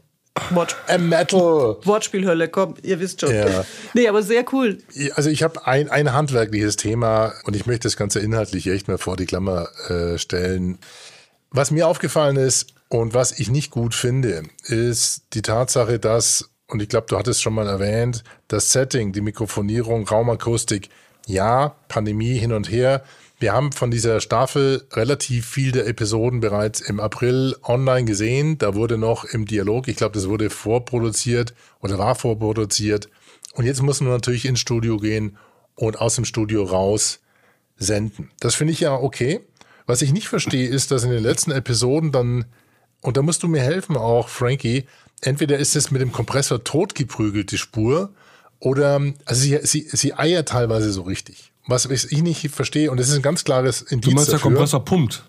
[0.51, 1.77] Wort A Metal.
[1.83, 3.33] Wortspielhölle, komm, ihr wisst schon.
[3.33, 3.65] Ja.
[3.93, 4.77] Nee, aber sehr cool.
[5.15, 8.97] Also ich habe ein, ein handwerkliches Thema und ich möchte das Ganze inhaltlich echt mal
[8.97, 10.77] vor die Klammer äh, stellen.
[11.51, 16.81] Was mir aufgefallen ist und was ich nicht gut finde, ist die Tatsache, dass, und
[16.81, 20.89] ich glaube, du hattest schon mal erwähnt, das Setting, die Mikrofonierung, Raumakustik,
[21.25, 23.03] ja, Pandemie hin und her.
[23.39, 28.57] Wir haben von dieser Staffel relativ viel der Episoden bereits im April online gesehen.
[28.57, 33.09] Da wurde noch im Dialog, ich glaube, das wurde vorproduziert oder war vorproduziert.
[33.53, 35.37] Und jetzt muss man natürlich ins Studio gehen
[35.75, 37.19] und aus dem Studio raus
[37.77, 38.29] senden.
[38.39, 39.39] Das finde ich ja okay.
[39.87, 42.45] Was ich nicht verstehe, ist, dass in den letzten Episoden dann,
[43.01, 44.85] und da musst du mir helfen auch, Frankie,
[45.21, 48.13] entweder ist es mit dem Kompressor totgeprügelt, die Spur,
[48.59, 51.51] oder, also sie, sie, sie eiert teilweise so richtig.
[51.67, 54.51] Was ich nicht verstehe, und das ist ein ganz klares Indiz Du meinst, der dafür.
[54.51, 55.23] Kompressor pumpt.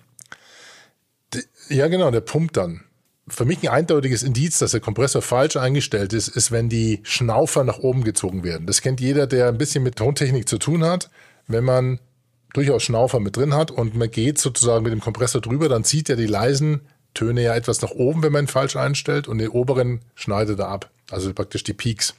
[1.69, 2.83] Ja, genau, der pumpt dann.
[3.29, 7.63] Für mich ein eindeutiges Indiz, dass der Kompressor falsch eingestellt ist, ist, wenn die Schnaufer
[7.63, 8.67] nach oben gezogen werden.
[8.67, 11.11] Das kennt jeder, der ein bisschen mit Tontechnik zu tun hat.
[11.47, 12.01] Wenn man
[12.55, 16.11] durchaus Schnaufer mit drin hat und man geht sozusagen mit dem Kompressor drüber, dann zieht
[16.11, 16.81] er die leisen
[17.15, 20.69] Töne ja etwas nach oben, wenn man ihn falsch einstellt und den oberen schneidet er
[20.69, 20.91] ab.
[21.11, 22.15] Also praktisch die Peaks.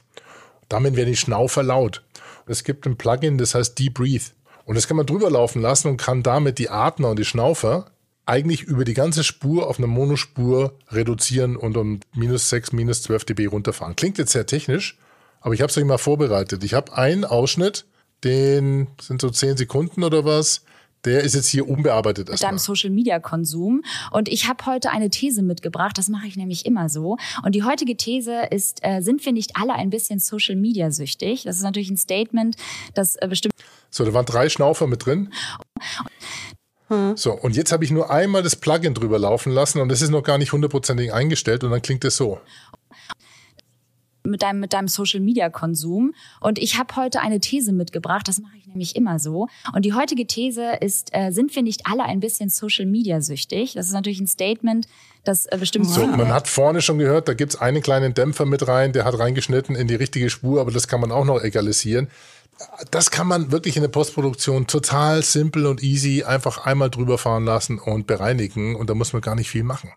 [0.68, 2.02] Damit werden die Schnaufer laut.
[2.46, 4.24] Es gibt ein Plugin, das heißt Deep Breathe.
[4.64, 7.86] Und das kann man drüber laufen lassen und kann damit die Atmer und die Schnaufer
[8.26, 13.24] eigentlich über die ganze Spur auf eine Monospur reduzieren und um minus 6, minus 12
[13.24, 13.96] dB runterfahren.
[13.96, 14.98] Klingt jetzt sehr technisch,
[15.40, 16.62] aber ich habe es euch mal vorbereitet.
[16.62, 17.84] Ich habe einen Ausschnitt,
[18.22, 20.62] den sind so 10 Sekunden oder was.
[21.04, 23.82] Der ist jetzt hier unbearbeitet mit deinem Social Media Konsum.
[24.10, 27.16] Und ich habe heute eine These mitgebracht, das mache ich nämlich immer so.
[27.44, 31.42] Und die heutige These ist, äh, sind wir nicht alle ein bisschen Social Media süchtig?
[31.44, 32.56] Das ist natürlich ein Statement,
[32.94, 33.52] das äh, bestimmt.
[33.90, 35.32] So, da waren drei Schnaufer mit drin.
[37.14, 40.10] So, und jetzt habe ich nur einmal das Plugin drüber laufen lassen und es ist
[40.10, 42.38] noch gar nicht hundertprozentig eingestellt und dann klingt es so.
[44.24, 46.14] Mit deinem, mit deinem Social Media Konsum.
[46.40, 49.48] Und ich habe heute eine These mitgebracht, das mache ich nämlich immer so.
[49.74, 53.74] Und die heutige These ist, äh, sind wir nicht alle ein bisschen Social Media süchtig?
[53.74, 54.86] Das ist natürlich ein Statement,
[55.24, 55.88] das äh, bestimmt.
[55.88, 59.18] So, man hat vorne schon gehört, da gibt's einen kleinen Dämpfer mit rein, der hat
[59.18, 62.08] reingeschnitten in die richtige Spur, aber das kann man auch noch egalisieren.
[62.90, 67.44] Das kann man wirklich in der Postproduktion total simpel und easy einfach einmal drüber fahren
[67.44, 69.90] lassen und bereinigen und da muss man gar nicht viel machen.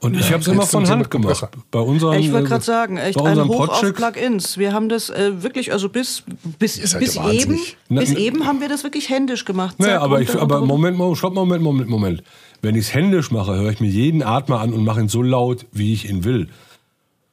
[0.00, 1.48] Und ich habe es immer von Hand gemacht.
[1.70, 4.56] Bei unserem, ich wollte gerade sagen, echt bei ein unserem Hoch auf Plugins.
[4.56, 6.22] Wir haben das äh, wirklich, also bis,
[6.58, 7.76] bis, bis eben, wahnsinnig.
[7.88, 9.78] bis Na, eben haben wir das wirklich händisch gemacht.
[9.78, 10.60] Naja, aber, ich, aber.
[10.60, 12.22] Moment, Moment, stopp, Moment, Moment, Moment.
[12.62, 15.22] Wenn ich es händisch mache, höre ich mir jeden Atmer an und mache ihn so
[15.22, 16.48] laut, wie ich ihn will.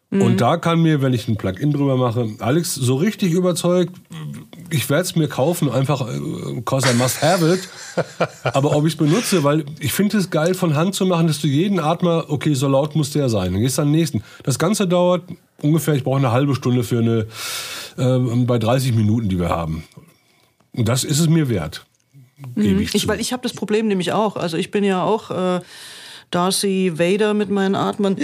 [0.09, 0.21] Mhm.
[0.21, 3.95] Und da kann mir, wenn ich ein Plugin drüber mache, Alex so richtig überzeugt,
[4.69, 7.69] ich werde es mir kaufen, einfach äh, cause I must have it.
[8.43, 11.39] Aber ob ich es benutze, weil ich finde es geil von Hand zu machen, dass
[11.39, 13.53] du jeden Atmer, okay, so laut muss der sein.
[13.53, 14.23] Dann gehst du an den nächsten.
[14.43, 15.23] Das Ganze dauert
[15.61, 17.27] ungefähr, ich brauche eine halbe Stunde für eine,
[17.97, 19.83] äh, bei 30 Minuten, die wir haben.
[20.73, 21.85] Und das ist es mir wert.
[22.55, 22.81] Gebe Mhm.
[22.81, 23.07] ich Ich, zu.
[23.07, 24.35] weil ich habe das Problem nämlich auch.
[24.35, 25.61] Also ich bin ja auch äh,
[26.31, 28.17] Darcy Vader mit meinen Atmen.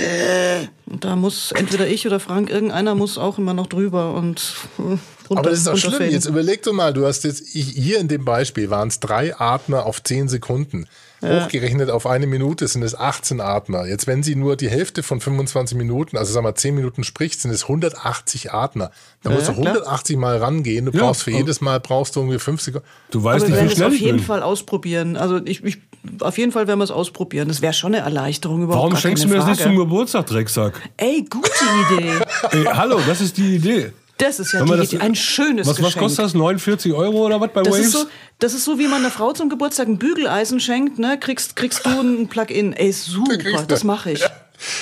[0.86, 4.98] Da muss entweder ich oder Frank, irgendeiner muss auch immer noch drüber und äh,
[5.32, 5.40] runter.
[5.42, 6.12] Aber das ist doch schlimm.
[6.12, 9.86] Jetzt überleg doch mal, du hast jetzt hier in dem Beispiel waren es drei Atmer
[9.86, 10.88] auf 10 Sekunden.
[11.24, 11.46] Ja.
[11.46, 13.86] Hochgerechnet auf eine Minute sind es 18 Atmer.
[13.86, 17.40] Jetzt, wenn sie nur die Hälfte von 25 Minuten, also sagen wir 10 Minuten spricht,
[17.40, 18.90] sind es 180 Atmer.
[19.22, 19.68] Da Ja, musst du klar.
[19.76, 20.86] 180 Mal rangehen.
[20.86, 22.88] Du Ja, brauchst für aber- jedes Mal brauchst du irgendwie 5 Sekunden.
[23.12, 24.26] Du Aber weißt wir nicht, werden wie es schnell auf ich jeden bin.
[24.26, 25.16] Fall ausprobieren.
[25.16, 25.78] Also ich, ich,
[26.22, 27.48] auf jeden Fall werden wir es ausprobieren.
[27.50, 29.76] Das wäre schon eine Erleichterung überhaupt Warum gar schenkst du mir das nicht Frage.
[29.76, 30.74] zum Geburtstag, Drecksack?
[30.98, 31.52] Ey, gute
[31.94, 32.14] Idee.
[32.52, 33.92] Ey, hallo, das ist die Idee.
[34.22, 36.04] Das ist ja das- ein schönes Was, was Geschenk.
[36.04, 36.34] kostet das?
[36.36, 37.86] 49 Euro oder was bei Das Waves?
[37.88, 38.06] ist, so,
[38.40, 41.18] das ist so, wie man einer Frau zum Geburtstag ein Bügeleisen schenkt, ne?
[41.20, 42.74] Kriegst, kriegst du ein Plugin.
[42.74, 44.24] Ey, super, das mache ich.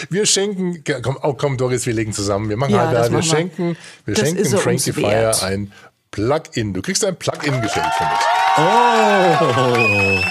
[0.10, 2.50] Wir schenken, komm, oh, komm Doris, wir legen zusammen.
[2.50, 5.00] Wir machen Ja, halt, das wir schenken, wir Das schenken Frankie uns.
[5.00, 5.72] Fire ein
[6.12, 6.74] Plugin.
[6.74, 8.20] Du kriegst ein Plugin geschenkt für mich.
[8.58, 10.22] oh!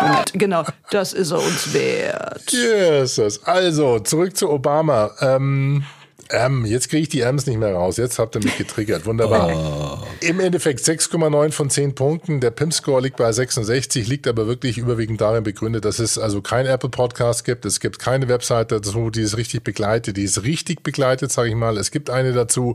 [0.00, 2.42] Moment, genau, das ist er uns wert.
[2.50, 3.42] Jesus.
[3.44, 5.10] Also, zurück zu Obama.
[5.20, 5.84] Ähm,
[6.30, 7.96] ähm, jetzt kriege ich die M's nicht mehr raus.
[7.96, 9.06] Jetzt habt ihr mich getriggert.
[9.06, 10.06] Wunderbar.
[10.20, 12.40] Im Endeffekt 6,9 von 10 Punkten.
[12.40, 16.66] Der PIM-Score liegt bei 66, liegt aber wirklich überwiegend darin begründet, dass es also kein
[16.66, 17.64] Apple Podcast gibt.
[17.64, 20.16] Es gibt keine Webseite dazu, die es richtig begleitet.
[20.16, 21.76] Die ist richtig begleitet, sage ich mal.
[21.76, 22.74] Es gibt eine dazu.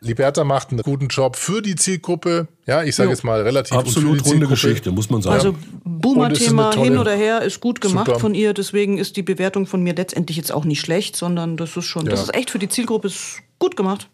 [0.00, 2.48] Liberta macht einen guten Job für die Zielgruppe.
[2.66, 3.12] Ja, ich sage Jo.
[3.14, 4.48] jetzt mal relativ Absolut die runde Zielgruppe.
[4.50, 5.34] Geschichte, muss man sagen.
[5.34, 8.18] Also Boomer-Thema hin oder her ist gut gemacht Super.
[8.18, 11.76] von ihr, deswegen ist die Bewertung von mir letztendlich jetzt auch nicht schlecht, sondern das
[11.76, 12.24] ist schon, das Ja.
[12.24, 14.08] ist echt für die Zielgruppe ist gut gemacht.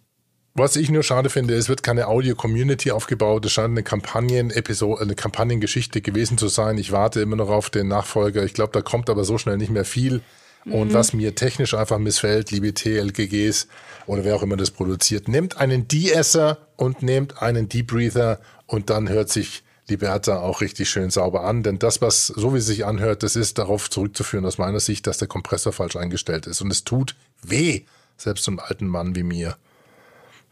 [0.59, 3.45] Was ich nur schade finde, es wird keine Audio-Community aufgebaut.
[3.45, 6.79] Es scheint eine Kampagnen-Episode, eine Kampagnengeschichte gewesen zu sein.
[6.79, 8.43] Ich warte immer noch auf den Nachfolger.
[8.43, 10.23] Ich glaube, da kommt aber so schnell nicht mehr viel.
[10.67, 10.95] Und Mhm.
[10.95, 13.69] was mir technisch einfach missfällt, liebe TLGGs
[14.07, 19.09] oder wer auch immer das produziert, nehmt einen De-Esser und nehmt einen Debreather und dann
[19.09, 21.63] hört sich Liberta auch richtig schön sauber an.
[21.63, 25.07] Denn das, was so wie es sich anhört, das ist darauf zurückzuführen aus meiner Sicht,
[25.07, 26.61] dass der Kompressor falsch eingestellt ist.
[26.61, 27.83] Und es tut weh,
[28.17, 29.57] selbst so einem alten Mann wie mir.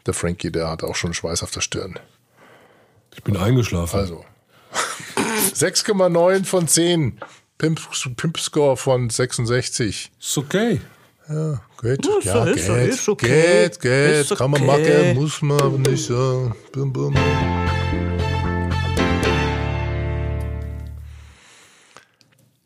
[0.05, 1.99] Der Frankie, der hat auch schon Schweiß auf der Stirn.
[3.13, 3.99] Ich bin eingeschlafen.
[3.99, 4.23] Also.
[5.53, 7.19] 6,9 von 10.
[7.57, 7.79] Pimp,
[8.17, 10.11] Pimp Score von 66.
[10.19, 10.81] Ist okay.
[11.29, 12.05] Ja, geht.
[12.05, 12.89] Ja, ist- ja, ist- geht.
[12.89, 13.63] ist okay.
[13.63, 14.15] Geht, geht.
[14.31, 15.13] Ist Kann man okay.
[15.13, 16.51] machen, muss man aber nicht so.
[16.73, 17.15] Bum, bum.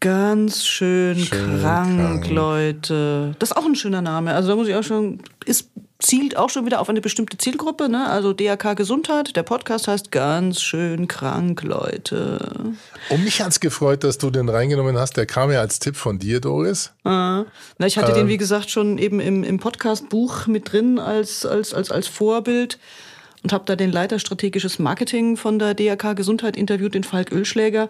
[0.01, 2.29] Ganz schön, Schön krank, krank.
[2.29, 3.35] Leute.
[3.37, 4.33] Das ist auch ein schöner Name.
[4.33, 5.68] Also da muss ich auch schon, ist,
[5.99, 8.09] zielt auch schon wieder auf eine bestimmte Zielgruppe, ne?
[8.09, 9.35] Also DRK Gesundheit.
[9.35, 12.73] Der Podcast heißt ganz schön krank, Leute.
[13.09, 15.17] Und mich hat's gefreut, dass du den reingenommen hast.
[15.17, 16.91] Der kam ja als Tipp von dir, Doris.
[17.03, 17.43] Ah.
[17.77, 18.17] Na, ich hatte Ähm.
[18.19, 22.79] den, wie gesagt, schon eben im, im Podcast-Buch mit drin als, als, als, als Vorbild
[23.43, 27.89] und habe da den Leiter strategisches Marketing von der DRK Gesundheit interviewt, den Falk Ölschläger.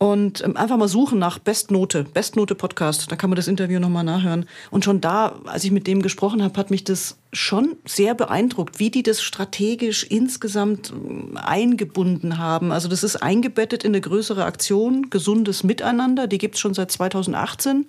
[0.00, 3.10] Und ähm, einfach mal suchen nach Bestnote, Bestnote Podcast.
[3.10, 4.46] Da kann man das Interview nochmal nachhören.
[4.70, 8.78] Und schon da, als ich mit dem gesprochen habe, hat mich das schon sehr beeindruckt,
[8.78, 12.70] wie die das strategisch insgesamt ähm, eingebunden haben.
[12.70, 16.28] Also das ist eingebettet in eine größere Aktion, gesundes Miteinander.
[16.28, 17.88] Die gibt's schon seit 2018.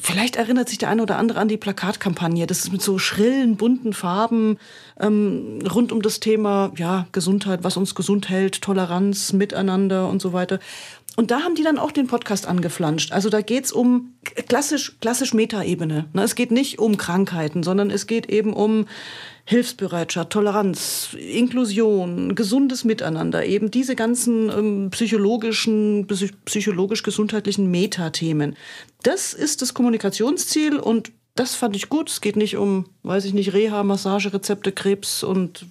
[0.00, 2.46] Vielleicht erinnert sich der eine oder andere an die Plakatkampagne.
[2.46, 4.58] Das ist mit so schrillen, bunten Farben
[5.00, 10.32] ähm, rund um das Thema ja, Gesundheit, was uns gesund hält, Toleranz, Miteinander und so
[10.32, 10.58] weiter.
[11.16, 13.10] Und da haben die dann auch den Podcast angeflanscht.
[13.12, 14.12] Also da geht's um
[14.48, 16.06] klassisch, klassisch Metaebene.
[16.12, 18.86] Ne, Es geht nicht um Krankheiten, sondern es geht eben um
[19.46, 28.56] Hilfsbereitschaft, Toleranz, Inklusion, gesundes Miteinander, eben diese ganzen ähm, psychologischen, psy- psychologisch-gesundheitlichen Metathemen.
[29.04, 32.10] Das ist das Kommunikationsziel und das fand ich gut.
[32.10, 35.66] Es geht nicht um, weiß ich nicht, Reha, Massagerezepte, Krebs und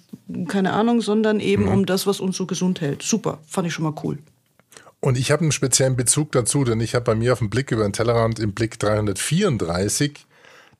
[0.48, 1.68] keine Ahnung, sondern eben Mhm.
[1.72, 3.02] um das, was uns so gesund hält.
[3.02, 4.18] Super, fand ich schon mal cool.
[5.00, 7.70] Und ich habe einen speziellen Bezug dazu, denn ich habe bei mir auf dem Blick
[7.72, 10.24] über den Tellerrand im Blick 334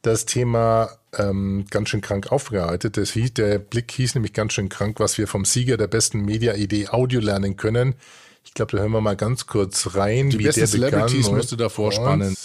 [0.03, 2.97] das Thema ähm, ganz schön krank aufgearbeitet.
[2.97, 6.23] Das hieß, der Blick hieß nämlich ganz schön krank, was wir vom Sieger der besten
[6.25, 7.95] Media-Idee Audio lernen können.
[8.45, 10.91] Ich glaube, da hören wir mal ganz kurz rein, Die wie besten der begann.
[11.09, 12.37] Celebrities und- musst du davor spannen.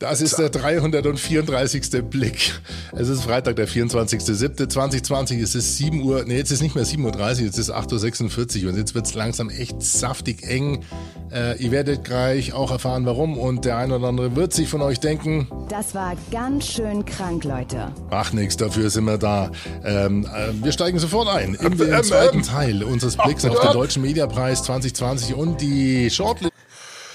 [0.00, 2.04] Das ist der 334.
[2.08, 2.60] Blick.
[2.92, 5.42] Es ist Freitag, der 24.07.2020.
[5.42, 8.70] Es ist 7 Uhr, nee, jetzt ist nicht mehr 7.30 Uhr, jetzt ist 8.46 Uhr
[8.70, 10.84] und jetzt wird es langsam echt saftig eng.
[11.32, 14.82] Äh, ihr werdet gleich auch erfahren, warum und der ein oder andere wird sich von
[14.82, 17.92] euch denken, Das war ganz schön krank, Leute.
[18.10, 19.50] Ach nix, dafür sind wir da.
[19.84, 22.42] Ähm, äh, wir steigen sofort ein in den zweiten.
[22.42, 23.72] Teil unseres Blicks auf den.
[23.72, 26.52] Deutschen Mediapreis 2020 und die Shortlist.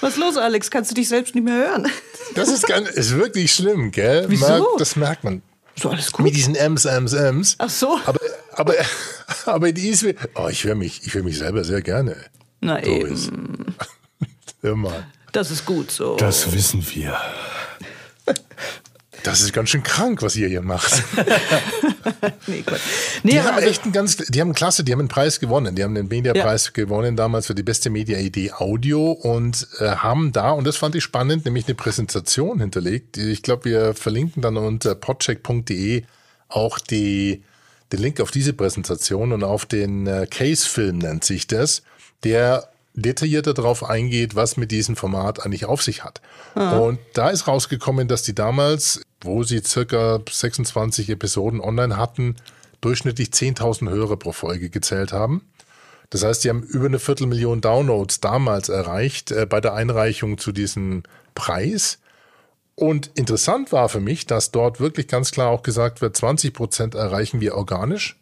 [0.04, 0.70] Was ist los, Alex?
[0.70, 1.90] Kannst du dich selbst nicht mehr hören?
[2.34, 4.24] Das ist, ganz, ist wirklich schlimm, gell?
[4.28, 4.46] Wieso?
[4.48, 5.40] Merkt- das merkt man.
[5.80, 6.24] So alles gut.
[6.24, 7.54] Mit diesen M's, M's, M's.
[7.58, 7.98] Ach so.
[8.06, 8.18] Aber,
[8.52, 8.74] aber,
[9.46, 12.16] aber die ist, oh, ich höre mich, ich höre mich selber sehr gerne.
[12.60, 13.28] Na Doris.
[13.28, 13.66] eben.
[14.62, 15.06] Hör mal.
[15.32, 16.16] Das ist gut so.
[16.16, 17.16] Das wissen wir.
[19.24, 21.02] Das ist ganz schön krank, was ihr hier macht.
[22.46, 22.80] nee, Gott.
[23.22, 25.74] Die Nee, haben aber- echt einen ganz, die haben klasse, die haben einen Preis gewonnen.
[25.74, 30.50] Die haben den Mediapreis gewonnen damals für die beste Media-Idee Audio und äh, haben da,
[30.50, 33.16] und das fand ich spannend, nämlich eine Präsentation hinterlegt.
[33.16, 36.04] Ich glaube, wir verlinken dann unter podcheck.de
[36.48, 37.42] auch die,
[37.92, 41.82] den Link auf diese Präsentation und auf den äh, Case-Film nennt sich das,
[42.24, 46.20] der detaillierter darauf eingeht, was mit diesem Format eigentlich auf sich hat.
[46.54, 46.76] Ah.
[46.78, 52.36] Und da ist rausgekommen, dass die damals, wo sie circa 26 Episoden online hatten,
[52.80, 55.42] durchschnittlich 10.000 Hörer pro Folge gezählt haben.
[56.10, 60.52] Das heißt, die haben über eine Viertelmillion Downloads damals erreicht äh, bei der Einreichung zu
[60.52, 61.02] diesem
[61.34, 61.98] Preis.
[62.76, 66.94] Und interessant war für mich, dass dort wirklich ganz klar auch gesagt wird, 20 Prozent
[66.94, 68.16] erreichen wir organisch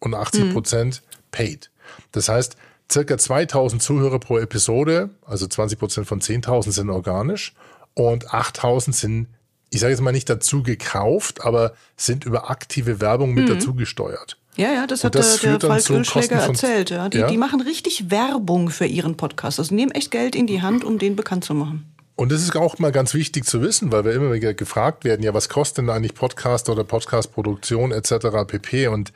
[0.00, 1.70] und 80 Prozent paid.
[2.12, 2.56] Das heißt,
[2.90, 7.54] circa 2000 Zuhörer pro Episode, also 20 Prozent von 10.000 sind organisch
[7.94, 9.26] und 8000 sind,
[9.70, 13.54] ich sage jetzt mal nicht dazu gekauft, aber sind über aktive Werbung mit Mhm.
[13.54, 14.36] dazu gesteuert.
[14.56, 16.90] Ja, ja, das hat das der, der Falk Ölschläger erzählt.
[16.90, 17.08] Ja.
[17.08, 17.28] Die, Ja.
[17.28, 19.60] die machen richtig Werbung für ihren Podcast.
[19.60, 21.84] Also nehmen echt Geld in die Hand, um den bekannt zu machen.
[22.16, 25.22] Und das ist auch mal ganz wichtig zu wissen, weil wir immer wieder gefragt werden,
[25.22, 28.44] ja, was kostet denn eigentlich Podcast oder Podcastproduktion etc.
[28.46, 28.88] pp.
[28.88, 29.12] Und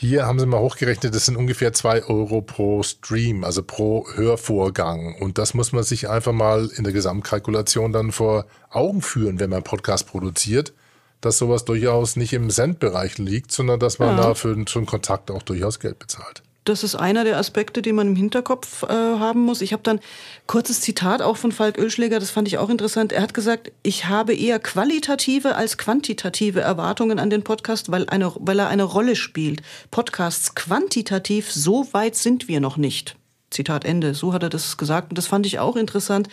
[0.00, 5.16] hier haben sie mal hochgerechnet, das sind ungefähr zwei Euro pro Stream, also pro Hörvorgang.
[5.20, 9.50] Und das muss man sich einfach mal in der Gesamtkalkulation dann vor Augen führen, wenn
[9.50, 10.72] man Podcast produziert.
[11.20, 14.22] dass sowas durchaus nicht im Cent-Bereich liegt, sondern dass man Ja.
[14.22, 16.44] da für so einen Kontakt auch durchaus Geld bezahlt.
[16.64, 19.62] Das ist einer der Aspekte, die man im Hinterkopf äh, haben muss.
[19.62, 20.00] Ich habe dann
[20.46, 23.12] kurzes Zitat auch von Falk Oelschläger, das fand ich auch interessant.
[23.12, 28.32] Er hat gesagt, ich habe eher qualitative als quantitative Erwartungen an den Podcast, weil, eine,
[28.38, 29.62] weil er eine Rolle spielt.
[29.90, 33.16] Podcasts quantitativ, so weit sind wir noch nicht.
[33.50, 34.14] Zitat Ende.
[34.14, 35.10] So hat er das gesagt.
[35.10, 36.28] Und das fand ich auch interessant.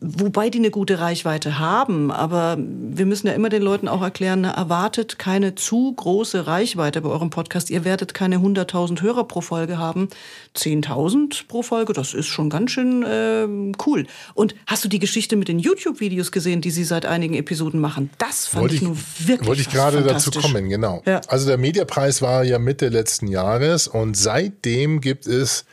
[0.00, 4.44] Wobei die eine gute Reichweite haben, aber wir müssen ja immer den Leuten auch erklären,
[4.44, 7.70] erwartet keine zu große Reichweite bei eurem Podcast.
[7.70, 10.08] Ihr werdet keine 100.000 Hörer pro Folge haben.
[10.56, 14.06] 10.000 pro Folge, das ist schon ganz schön ähm, cool.
[14.34, 18.10] Und hast du die Geschichte mit den YouTube-Videos gesehen, die sie seit einigen Episoden machen?
[18.18, 21.02] Das fand Wollte ich ich, nun wirklich wollte ich gerade dazu kommen, genau.
[21.06, 21.20] Ja.
[21.28, 25.64] Also der Mediapreis war ja Mitte letzten Jahres und seitdem gibt es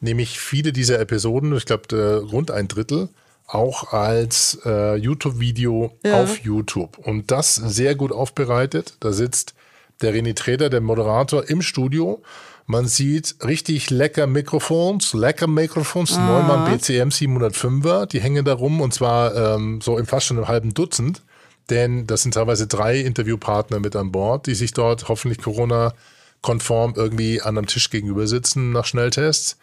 [0.00, 3.08] nämlich viele dieser Episoden, ich glaube rund ein Drittel,
[3.54, 6.22] auch als äh, YouTube-Video Ja.
[6.22, 6.98] auf YouTube.
[6.98, 8.96] Und das sehr gut aufbereitet.
[9.00, 9.54] Da sitzt
[10.00, 12.22] der René Treder, der Moderator, im Studio.
[12.66, 16.26] Man sieht richtig lecker Mikrofons, lecker Mikrofons, Ah.
[16.26, 20.48] Neumann BCM 705er, die hängen da rum und zwar ähm, so im fast schon einem
[20.48, 21.22] halben Dutzend.
[21.70, 27.40] Denn das sind teilweise drei Interviewpartner mit an Bord, die sich dort hoffentlich Corona-konform irgendwie
[27.40, 29.56] an einem Tisch gegenüber sitzen nach Schnelltests.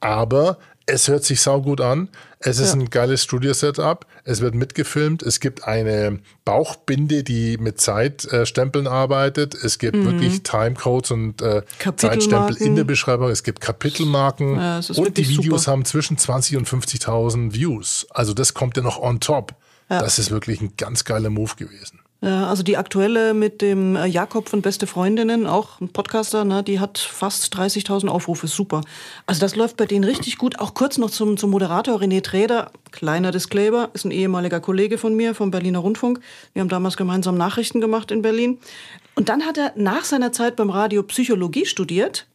[0.00, 0.58] Aber
[0.88, 2.08] es hört sich saugut an.
[2.40, 2.80] Es ist Ja.
[2.80, 4.06] ein geiles Studio-Setup.
[4.24, 5.22] Es wird mitgefilmt.
[5.22, 9.54] Es gibt eine Bauchbinde, die mit Zeitstempeln arbeitet.
[9.54, 10.04] Es gibt Mhm.
[10.06, 11.62] wirklich Timecodes und äh.
[11.96, 13.28] Zeitstempel in der Beschreibung.
[13.30, 14.56] Es gibt Kapitelmarken.
[14.56, 15.72] Ja, und die Videos super.
[15.72, 18.06] haben zwischen 20 und 50.000 Views.
[18.10, 19.54] Also das kommt ja noch on top.
[19.90, 20.00] Ja.
[20.00, 22.00] Das ist wirklich ein ganz geiler Move gewesen.
[22.20, 26.64] Ja, also die aktuelle mit dem äh, Jakob von Beste Freundinnen, auch ein Podcaster, ne,
[26.64, 28.80] die hat fast 30.000 Aufrufe, super.
[29.26, 30.58] Also das läuft bei denen richtig gut.
[30.58, 35.14] Auch kurz noch zum, zum Moderator René Träder, kleiner Disclaimer, ist ein ehemaliger Kollege von
[35.14, 36.18] mir vom Berliner Rundfunk.
[36.54, 38.58] Wir haben damals gemeinsam Nachrichten gemacht in Berlin.
[39.14, 42.26] Und dann hat er nach seiner Zeit beim Radio Psychologie studiert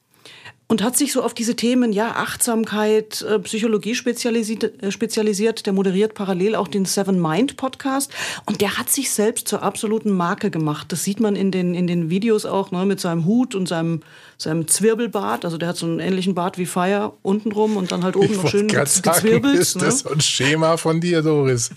[0.74, 5.68] und hat sich so auf diese Themen, ja, Achtsamkeit, äh, Psychologie spezialisiert, äh, spezialisiert.
[5.68, 8.12] Der moderiert parallel auch den Seven Mind Podcast.
[8.48, 10.92] Und der hat sich selbst zur absoluten Marke gemacht.
[10.92, 14.02] Das sieht man in den, in den Videos auch, ne, mit seinem Hut und seinem,
[14.40, 15.46] seinem Zwirbelbart.
[15.46, 18.42] Also der hat so einen ähnlichen Bart wie Fire untenrum und dann halt oben Ich
[18.42, 19.60] noch schön gezwirbelt.
[19.60, 19.84] ist ne?
[19.84, 21.70] das so ein Schema von dir, Doris?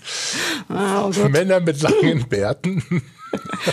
[0.69, 1.29] Ah, oh.
[1.29, 2.81] Männer mit langen Bärten.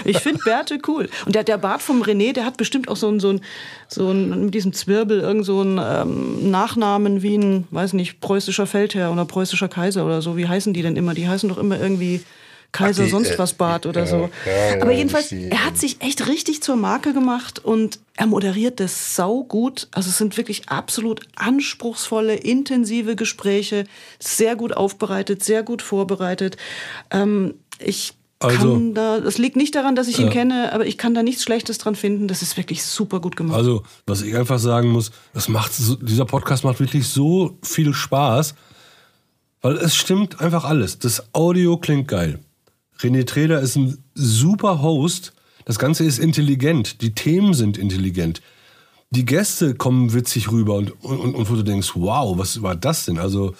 [0.04, 1.08] Ich finde Bärte cool.
[1.26, 3.40] Und der, der Bart vom René, der hat bestimmt auch so einen, so einen,
[3.88, 8.66] so einen mit diesem Zwirbel, irgend so einen ähm, Nachnamen wie ein, weiß nicht, preußischer
[8.66, 10.36] Feldherr oder preußischer Kaiser oder so.
[10.36, 11.14] Wie heißen die denn immer?
[11.14, 12.22] Die heißen doch immer irgendwie
[12.72, 14.30] Kaiser Ach, die, sonst äh, was Bart oder ja, so.
[14.46, 18.26] ja, ja, Aber jedenfalls, die- er hat sich echt richtig zur Marke gemacht und er
[18.26, 19.86] moderiert das sau gut.
[19.92, 23.84] Also es sind wirklich absolut anspruchsvolle, intensive Gespräche,
[24.18, 26.56] sehr gut aufbereitet, sehr gut vorbereitet.
[27.12, 28.14] Ähm, ich
[28.46, 30.32] Also- kann da, das liegt nicht daran, dass ich ihn Ja.
[30.32, 32.28] kenne, aber ich kann da nichts Schlechtes dran finden.
[32.28, 33.56] Das ist wirklich super gut gemacht.
[33.56, 35.72] Also, was ich einfach sagen muss, das macht
[36.02, 38.54] dieser Podcast macht wirklich so viel Spaß,
[39.62, 40.98] weil es stimmt einfach alles.
[40.98, 42.40] Das Audio klingt geil.
[43.00, 45.32] René Treder ist ein super Host.
[45.64, 47.00] Das Ganze ist intelligent.
[47.00, 48.40] Die Themen sind intelligent.
[49.10, 53.04] Die Gäste kommen witzig rüber und, und, und wo du denkst, wow, was war das
[53.06, 53.18] denn?
[53.18, 53.54] Also,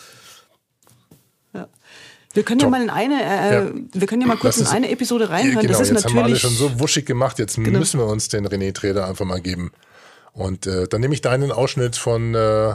[2.34, 2.70] wir können ja Top.
[2.72, 3.70] mal in eine, äh, Ja.
[3.92, 5.60] wir können ja mal kurz Das in eine Episode reinhören.
[5.66, 7.38] Genau, das ist jetzt haben wir alle natürlich schon so wuschig gemacht.
[7.38, 7.78] Jetzt Genau.
[7.78, 9.72] müssen wir uns den René Treder einfach mal geben.
[10.32, 12.74] Und äh, dann nehme ich deinen Ausschnitt von äh,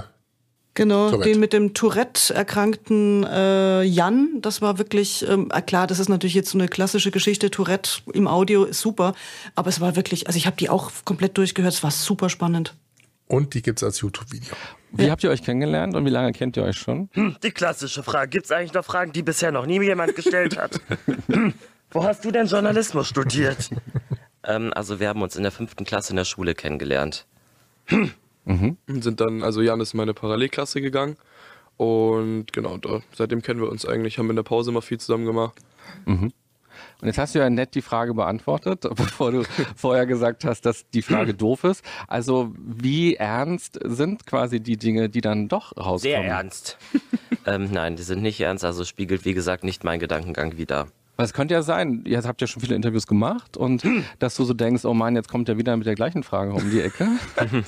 [0.76, 1.30] Genau, Tourette.
[1.30, 4.38] den mit dem Tourette erkrankten äh, Jan.
[4.42, 7.52] Das war wirklich, ähm, äh, klar, das ist natürlich jetzt so eine klassische Geschichte.
[7.52, 9.14] Tourette im Audio ist super,
[9.56, 11.74] aber es war wirklich, also ich habe die auch komplett durchgehört.
[11.74, 12.76] Es war super spannend.
[13.30, 14.56] Und die gibt's als YouTube-Video.
[14.92, 17.10] Wie habt ihr euch kennengelernt und wie lange kennt ihr euch schon?
[17.14, 18.30] Hm, die klassische Frage.
[18.30, 20.82] Gibt es eigentlich noch Fragen, die bisher noch nie jemand gestellt hat?
[21.28, 21.54] Hm,
[21.92, 23.70] wo hast du denn Journalismus studiert?
[24.44, 27.26] Ähm, also wir haben uns in der fünften Klasse in der Schule kennengelernt.
[28.46, 28.78] Mhm.
[28.88, 31.18] Und sind dann, also Jan ist in meine Parallelklasse gegangen.
[31.78, 35.26] Und genau, da, seitdem kennen wir uns eigentlich, haben in der Pause immer viel zusammen
[35.26, 35.58] gemacht.
[36.06, 36.34] Mhm.
[37.02, 39.44] Und jetzt hast du ja nett die Frage beantwortet, bevor du
[39.76, 41.84] vorher gesagt hast, dass die Frage doof ist.
[42.08, 46.00] Also wie ernst sind quasi die Dinge, die dann doch rauskommen?
[46.00, 46.78] Sehr ernst.
[47.46, 50.88] ähm, nein, die sind nicht ernst, also spiegelt wie gesagt nicht meinen Gedankengang wider.
[51.16, 53.84] Weil es könnte ja sein, ihr habt ja schon viele Interviews gemacht und
[54.20, 56.70] dass du so denkst, oh Mann, jetzt kommt er wieder mit der gleichen Frage um
[56.70, 57.08] die Ecke.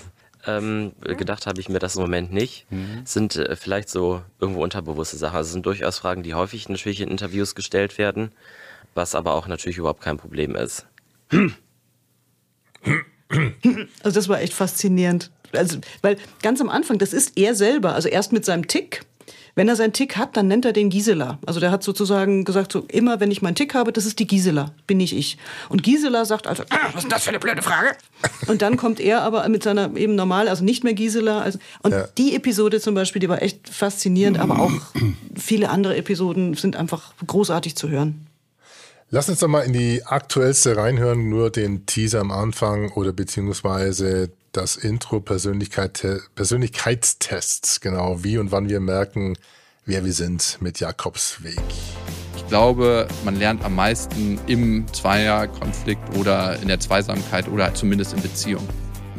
[0.48, 2.66] Ähm, gedacht habe ich mir das im Moment nicht.
[2.72, 3.02] Mhm.
[3.06, 5.36] Sind äh, vielleicht so irgendwo unterbewusste Sachen.
[5.36, 8.32] Also es sind durchaus Fragen, die häufig natürlich in Interviews gestellt werden,
[8.94, 10.86] was aber auch natürlich überhaupt kein Problem ist.
[14.04, 15.32] Also das war echt faszinierend.
[15.54, 19.04] Also, weil ganz am Anfang, das ist er selber, also erst mit seinem Tick,
[19.54, 21.38] Wenn er seinen Tick hat, dann nennt er den Gisela.
[21.46, 24.26] Also der hat sozusagen gesagt, so immer wenn ich meinen Tick habe, das ist die
[24.26, 25.38] Gisela, bin nicht ich.
[25.68, 27.90] Und Gisela sagt also, ah, was ist das für eine blöde Frage?
[28.48, 31.42] Und dann kommt er aber mit seiner eben normal, also nicht mehr Gisela.
[31.42, 32.08] Also, und Ja.
[32.18, 34.72] die Episode zum Beispiel, die war echt faszinierend, aber auch
[35.38, 38.28] viele andere Episoden sind einfach großartig zu hören.
[39.14, 44.32] Lass uns doch mal in die aktuellste reinhören, nur den Teaser am Anfang oder beziehungsweise
[44.54, 49.36] das Intro Persönlichkeit, Persönlichkeitstests, genau, wie und wann wir merken,
[49.86, 51.60] wer wir sind mit Jakobsweg.
[52.38, 58.22] Ich glaube, man lernt am meisten im Zweierkonflikt oder in der Zweisamkeit oder zumindest in
[58.22, 58.66] Beziehung.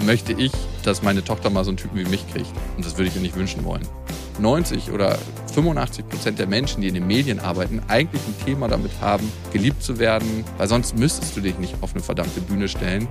[0.05, 0.51] Möchte ich,
[0.83, 2.51] dass meine Tochter mal so einen Typen wie mich kriegt?
[2.77, 3.87] Und das würde ich mir nicht wünschen wollen.
[4.41, 5.17] 90 oder
[5.55, 9.83] 85 Prozent der Menschen, die in den Medien arbeiten, eigentlich ein Thema damit haben, geliebt
[9.83, 13.07] zu werden, weil sonst müsstest du dich nicht auf eine verdammte Bühne stellen.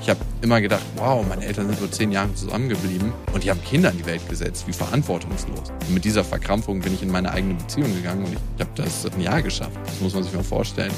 [0.00, 3.62] Ich habe immer gedacht, wow, meine Eltern sind vor zehn Jahren zusammengeblieben und die haben
[3.64, 5.70] Kinder in die Welt gesetzt, wie verantwortungslos.
[5.80, 9.06] Und mit dieser Verkrampfung bin ich in meine eigene Beziehung gegangen und ich habe das
[9.06, 9.78] ein Jahr geschafft.
[9.84, 10.92] Das muss man sich mal vorstellen.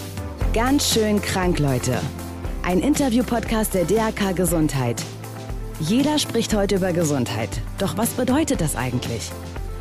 [0.52, 1.98] Ganz schön krank, Leute.
[2.62, 5.02] Ein Interview-Podcast der DRK Gesundheit.
[5.80, 7.50] Jeder spricht heute über Gesundheit.
[7.78, 9.30] Doch was bedeutet das eigentlich?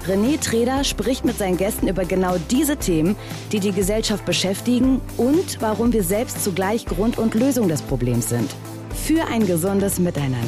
[0.07, 3.15] René Treder spricht mit seinen Gästen über genau diese Themen,
[3.51, 8.49] die die Gesellschaft beschäftigen und warum wir selbst zugleich Grund und Lösung des Problems sind.
[8.93, 10.47] Für ein gesundes Miteinander.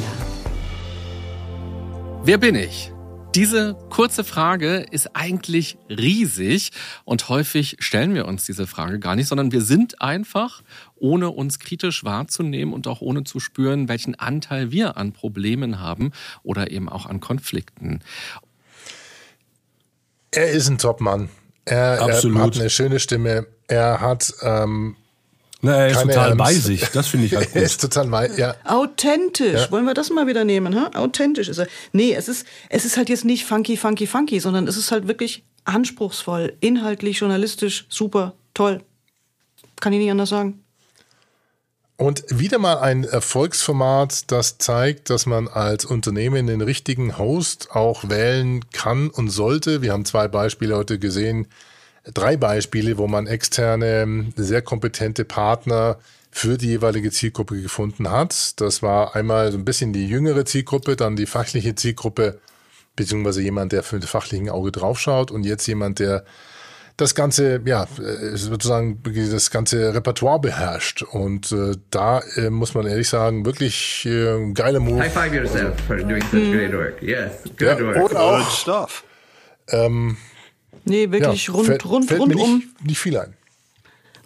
[2.24, 2.94] Wer bin ich?
[3.36, 6.72] Diese kurze Frage ist eigentlich riesig
[7.06, 10.64] und häufig stellen wir uns diese Frage gar nicht, sondern wir sind einfach,
[10.96, 16.12] ohne uns kritisch wahrzunehmen und auch ohne zu spüren, welchen Anteil wir an Problemen haben
[16.42, 18.00] oder eben auch an Konflikten.
[20.32, 21.30] Er ist ein Top-Mann.
[21.66, 22.38] Er, Absolut.
[22.38, 23.46] er hat eine schöne Stimme.
[23.68, 24.34] Er hat.
[24.42, 24.96] Ähm,
[25.62, 26.86] Na, er ist keine total bei sich.
[26.94, 27.72] Das finde ich halt er gut.
[27.72, 28.56] ist total bei, ja.
[28.64, 29.62] Authentisch.
[29.62, 29.72] Ja.
[29.72, 30.74] Wollen wir das mal wieder nehmen?
[30.74, 30.96] Hä?
[30.96, 31.68] Authentisch ist er.
[31.92, 35.08] Nee, es ist, es ist halt jetzt nicht funky, funky, funky, sondern es ist halt
[35.08, 38.82] wirklich anspruchsvoll, inhaltlich, journalistisch, super, toll.
[39.80, 40.64] Kann ich nicht anders sagen.
[41.98, 48.08] Und wieder mal ein Erfolgsformat, das zeigt, dass man als Unternehmen den richtigen Host auch
[48.08, 49.82] wählen kann und sollte.
[49.82, 51.48] Wir haben zwei Beispiele heute gesehen,
[52.14, 55.98] drei Beispiele, wo man externe, sehr kompetente Partner
[56.32, 58.60] für die jeweilige Zielgruppe gefunden hat.
[58.62, 62.40] Das war einmal so ein bisschen die jüngere Zielgruppe, dann die fachliche Zielgruppe,
[62.96, 66.24] beziehungsweise jemand, der für den fachlichen Auge draufschaut und jetzt jemand, der
[66.98, 69.02] das ganze, ja, äh, sozusagen
[69.32, 71.02] das ganze Repertoire beherrscht.
[71.02, 75.00] Und äh, da äh, muss man ehrlich sagen, wirklich äh, ein geiler Move.
[75.02, 77.02] High five yourself for doing such great work.
[77.02, 77.96] Yes, good Ja, work.
[78.12, 78.90] und auch,
[79.70, 80.18] Ähm,
[80.86, 82.56] Nee, wirklich ja, rund, fällt, rund, fällt mir rundum.
[82.58, 83.34] nicht, nicht viel ein.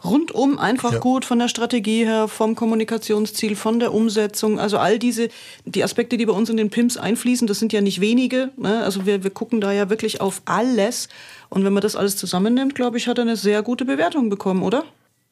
[0.03, 0.99] Rundum einfach Ja.
[0.99, 4.59] gut von der Strategie her, vom Kommunikationsziel, von der Umsetzung.
[4.59, 5.29] Also all diese,
[5.65, 8.49] die Aspekte, die bei uns in den PIMS einfließen, das sind ja nicht wenige.
[8.57, 8.83] Ne?
[8.83, 11.07] Also wir, wir gucken da ja wirklich auf alles.
[11.49, 14.61] Und wenn man das alles zusammennimmt, glaube ich, hat er eine sehr gute Bewertung bekommen,
[14.61, 14.83] oder?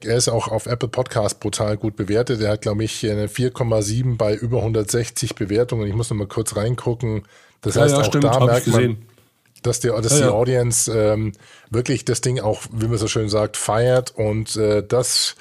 [0.03, 2.41] Er ist auch auf Apple Podcast brutal gut bewertet.
[2.41, 5.86] Er hat, glaube ich, eine 4,7 bei über 160 Bewertungen.
[5.88, 7.24] Ich muss noch mal kurz reingucken.
[7.61, 9.05] Das Ja, heißt, ja, auch stimmt, da merkt man, gesehen.
[9.62, 10.34] Dass, die, dass Ja, die.
[10.34, 11.34] Audience ähm,
[11.70, 14.14] wirklich das Ding auch, wie man so schön sagt, feiert.
[14.16, 15.36] Und äh, das,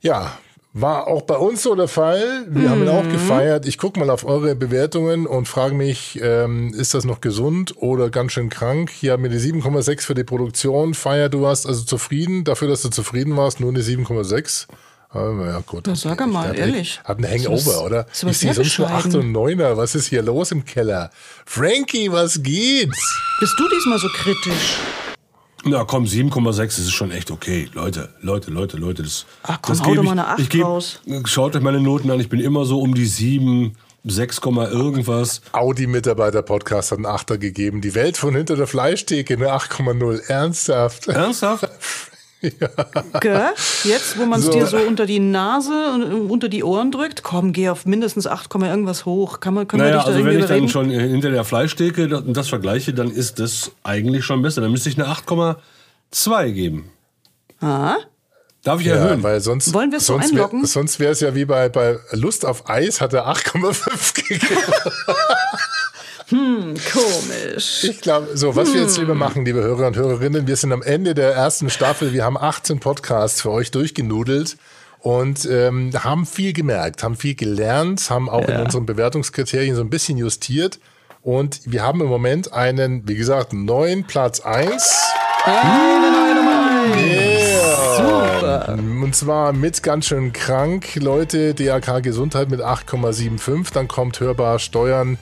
[0.00, 0.38] ja,
[0.72, 2.46] war auch bei uns so der Fall.
[2.48, 3.66] Wir haben ihn auch gefeiert.
[3.66, 8.08] Ich gucke mal auf eure Bewertungen und frage mich, ähm, ist das noch gesund oder
[8.08, 8.90] ganz schön krank?
[8.90, 10.94] Hier haben wir die 7,6 für die Produktion.
[10.94, 12.44] Feier, du warst also zufrieden.
[12.44, 14.68] Dafür, dass du zufrieden warst, nur eine 7,6.
[15.12, 15.86] Ja, gut.
[15.88, 17.00] Na, sag mal, Hat- ehrlich.
[17.02, 18.06] Hat einen Hangover, oder?
[18.12, 19.20] sowas Ich sehe sonst nur 8 bescheiden.
[19.20, 19.76] und 9er.
[19.76, 21.10] Was ist hier los im Keller?
[21.46, 22.98] Frankie, was geht's?
[23.40, 24.76] Bist du diesmal so kritisch?
[25.64, 27.68] Na komm, 7,6 das ist schon echt okay.
[27.74, 29.02] Leute, Leute, Leute, Leute.
[29.02, 31.00] Das, Ach komm, das hau doch ich- mal eine 8 ich geb- raus.
[31.24, 32.20] Schaut euch meine Noten an.
[32.20, 34.40] Ich bin immer so um die 7, 6,
[34.72, 35.42] irgendwas.
[35.52, 37.82] Audi-Mitarbeiter-Podcast hat einen Achter gegeben.
[37.82, 40.20] Die Welt von hinter der Fleischtheke eine 8,0.
[40.28, 41.08] Ernsthaft?
[41.08, 41.68] Ernsthaft?
[43.20, 43.48] Gell?
[43.84, 44.52] Jetzt, wo man es So.
[44.52, 48.26] dir so unter die Nase und äh, unter die Ohren drückt, komm, geh auf mindestens
[48.26, 49.40] 8, Komma irgendwas hoch.
[49.40, 51.44] Kann man, können wir Naja, dich da also wenn ich dann schon äh, hinter der
[51.44, 54.60] Fleischtheke das, das vergleiche, dann ist das eigentlich schon besser.
[54.62, 56.90] Dann müsste ich eine 8,2 geben.
[57.60, 57.96] Ah?
[58.62, 59.22] Darf ich Ja, erhöhen?
[59.22, 60.66] weil sonst, Wollen wir es so sonst wär- einloggen?
[60.66, 64.46] Sonst wäre es ja wie bei, bei Lust auf Eis, hat er 8,5 gegeben.
[66.30, 67.84] Hm, komisch.
[67.84, 69.04] Ich glaube, so, was wir jetzt Hm.
[69.04, 72.12] lieber machen, liebe Hörer und Hörerinnen, wir sind am Ende der ersten Staffel.
[72.12, 74.56] Wir haben 18 Podcasts für euch durchgenudelt
[75.00, 79.90] und ähm, haben viel gemerkt, haben viel gelernt, haben auch in unseren Bewertungskriterien so ein
[79.90, 80.78] bisschen justiert.
[81.22, 85.12] Und wir haben im Moment einen, wie gesagt, neuen Platz 1.
[85.44, 86.60] Eine neue Nummer
[86.96, 88.74] Yeah.
[88.74, 93.72] Und zwar mit ganz schön krank, Leute, DAK Gesundheit mit 8,75.
[93.72, 95.18] Dann kommt Hörbar Steuern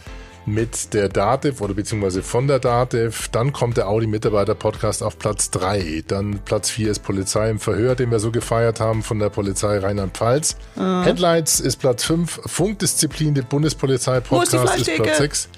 [0.52, 3.28] mit der DATEV oder beziehungsweise von der DATEV.
[3.28, 6.04] Dann kommt der Audi-Mitarbeiter-Podcast auf Platz 3.
[6.06, 9.78] Dann Platz 4 ist Polizei im Verhör, den wir so gefeiert haben von der Polizei
[9.78, 10.56] Rheinland-Pfalz.
[10.76, 11.02] Ah.
[11.04, 12.40] Headlights ist Platz 5.
[12.46, 14.96] Funkdisziplin, der ist Bundespolizei-Podcast ist?
[14.96, 15.48] Platz 6.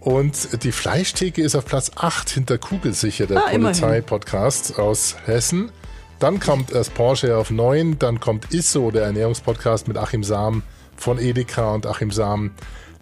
[0.00, 3.50] Und die Fleischtheke ist auf Platz 8 hinter Kugelsicher, der Ah.
[3.50, 5.70] Polizei-Podcast aus Hessen.
[6.18, 10.62] Dann kommt erst Porsche auf 9, dann kommt Isso, der Ernährungspodcast mit Achim Sam
[10.96, 12.52] von Edeka und Achim Sam.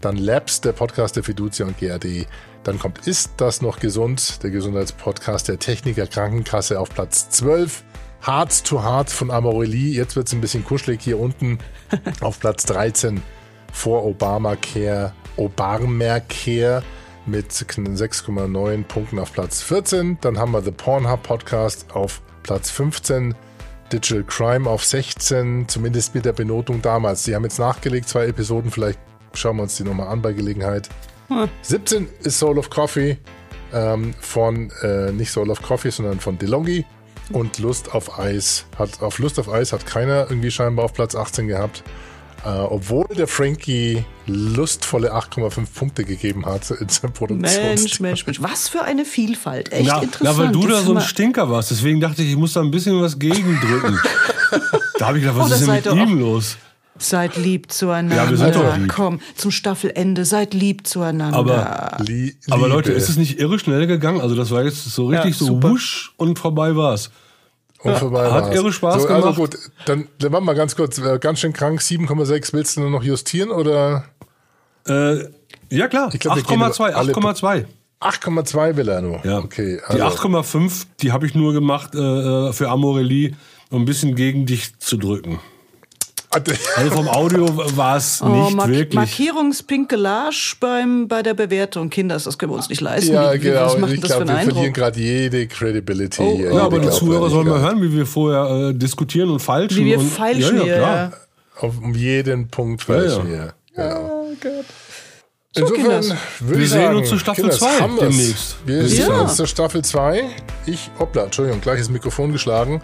[0.02, 2.26] Dann Labs, der Podcast der Fiducia und GRD.
[2.64, 7.84] Dann kommt Ist das noch gesund, der Gesundheitspodcast der Techniker Krankenkasse auf Platz 12.
[8.24, 11.58] Hearts to Heart von Amorelie, jetzt wird es ein bisschen kuschelig hier unten
[12.20, 13.22] auf Platz 13
[13.72, 16.82] vor Obamacare, Obamacare
[17.26, 20.18] mit 6,9 Punkten auf Platz 14.
[20.20, 23.34] Dann haben wir The Pornhub Podcast auf Platz 15.
[23.92, 27.24] Digital Crime auf 16, zumindest mit der Benotung damals.
[27.24, 28.98] Die haben jetzt nachgelegt, zwei Episoden, vielleicht
[29.36, 30.88] schauen wir uns die nochmal an bei Gelegenheit.
[31.28, 31.48] Hm.
[31.62, 33.18] 17 ist Soul of Coffee
[33.72, 36.84] ähm, von, äh, nicht Soul of Coffee, sondern von DeLonghi.
[37.30, 41.14] Und Lust auf Eis hat, auf Lust auf Eis hat keiner irgendwie scheinbar auf Platz
[41.14, 41.82] 18 gehabt.
[42.44, 47.56] Äh, obwohl der Frankie lustvolle 8,5 Punkte gegeben hat in seinem Produktions.
[47.56, 48.42] Mensch, Mensch, Mensch.
[48.42, 49.72] Was für eine Vielfalt.
[49.72, 50.38] Echt na, interessant.
[50.38, 51.70] na, weil du da so ein Stinker warst.
[51.70, 53.98] Deswegen dachte ich, ich muss da ein bisschen was gegendrücken.
[54.98, 56.56] da habe ich gedacht, was Oh, das ist denn mit ihm los?
[56.98, 58.16] Seid lieb zueinander.
[58.24, 58.92] Ja, wir sind doch lieb.
[58.94, 61.36] Komm, zum Staffelende, seid lieb zueinander.
[61.38, 62.68] Aber, Lie- aber.
[62.68, 64.20] Leute, ist es nicht irre schnell gegangen?
[64.20, 67.10] Also das war jetzt so richtig Ja, so wusch und vorbei war's.
[67.80, 68.54] Und vorbei Hat war's.
[68.54, 69.24] irre Spaß so, gemacht.
[69.24, 70.98] Also gut, dann, dann machen wir ganz kurz.
[70.98, 72.52] äh, Ganz schön krank, 7,6.
[72.52, 74.04] Willst du nur noch justieren oder?
[74.86, 75.24] Äh,
[75.70, 77.64] ja klar, Ich glaub, wir gehen 8,2, über alle- 8,2.
[78.00, 79.24] 8,2 will er nur.
[79.24, 79.38] Ja.
[79.38, 83.32] Okay, Die also, 8,5, die habe ich nur gemacht äh, für Amorelie,
[83.70, 85.40] um ein bisschen gegen dich zu drücken.
[86.76, 88.94] Also vom Audio war es Oh, nicht Mark wirklich.
[88.94, 91.90] Markierungspinkelage beim, bei der Bewertung.
[91.90, 93.12] Kinder, das können wir uns nicht leisten.
[93.12, 93.76] ja, Wie- wie- genau.
[93.78, 96.22] Macht Ich glaube, wir verlieren gerade jede Credibility.
[96.22, 99.30] Oh, hier, ja, aber jede die Zuhörer sollen mal hören, wie wir vorher äh, diskutieren
[99.30, 99.76] und falschen.
[99.78, 101.12] Wie wir und, feilschen ja, ja, klar.
[101.60, 103.38] Auf, um jeden Punkt Ja, falschen ja.
[103.38, 103.54] wir.
[103.74, 104.28] Genau.
[105.54, 106.16] So, Insofern Kinders.
[106.40, 108.08] würde Wir ich sehen sagen, uns zur Staffel Kinders, zwei haben wir's.
[108.08, 108.56] demnächst.
[108.64, 109.20] Wir sehen Ja.
[109.20, 110.24] uns zur Staffel 2.
[110.64, 112.80] Ich, hoppla, Entschuldigung, gleich das Mikrofon geschlagen.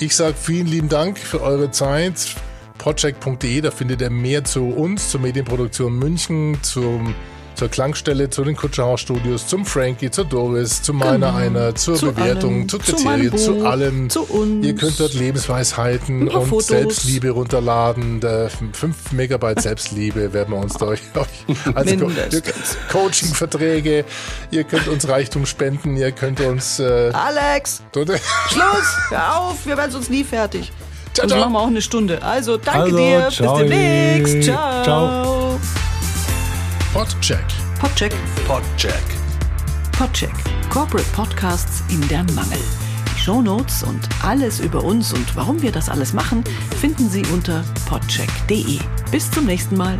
[0.00, 2.14] Ich sage vielen lieben Dank für eure Zeit.
[2.78, 7.14] Project.de, da findet ihr mehr zu uns, zur Medienproduktion München, zum,
[7.56, 11.34] zur Klangstelle, zu den Kutscherhaus-Studios, zum Frankie, zur Doris, zu meiner Genau.
[11.36, 12.68] einer, zur Zu Bewertung, allem.
[12.68, 14.10] zu Zu Kriterien, zu, Buch, allem.
[14.10, 14.64] zu uns.
[14.64, 16.68] Ihr könnt dort Lebensweisheiten und Fotos.
[16.68, 18.20] Selbstliebe runterladen.
[18.20, 21.00] Der 5 Megabyte Selbstliebe werden wir uns da euch.
[21.74, 22.76] Also Mindestens.
[22.92, 24.04] Coaching-Verträge,
[24.52, 26.78] ihr könnt uns Reichtum spenden, ihr könnt uns.
[26.78, 30.70] Äh, Alex, Schluss, hör auf, wir werden uns nie fertig.
[31.18, 31.40] Ciao, Sonst ciao.
[31.50, 32.22] machen wir auch eine Stunde.
[32.22, 33.58] Also, danke Also, dir, ciao.
[33.58, 34.42] bis demnächst.
[34.44, 34.84] Ciao.
[34.84, 35.60] Ciao.
[36.94, 37.44] Podcheck.
[37.80, 38.14] Podcheck.
[38.46, 39.02] Podcheck.
[39.98, 40.30] Podcheck.
[40.70, 42.58] Corporate Podcasts in der Mangel.
[43.16, 46.44] Die Shownotes und alles über uns und warum wir das alles machen,
[46.80, 48.78] finden Sie unter podcheck.de.
[49.10, 49.98] Bis zum nächsten Mal.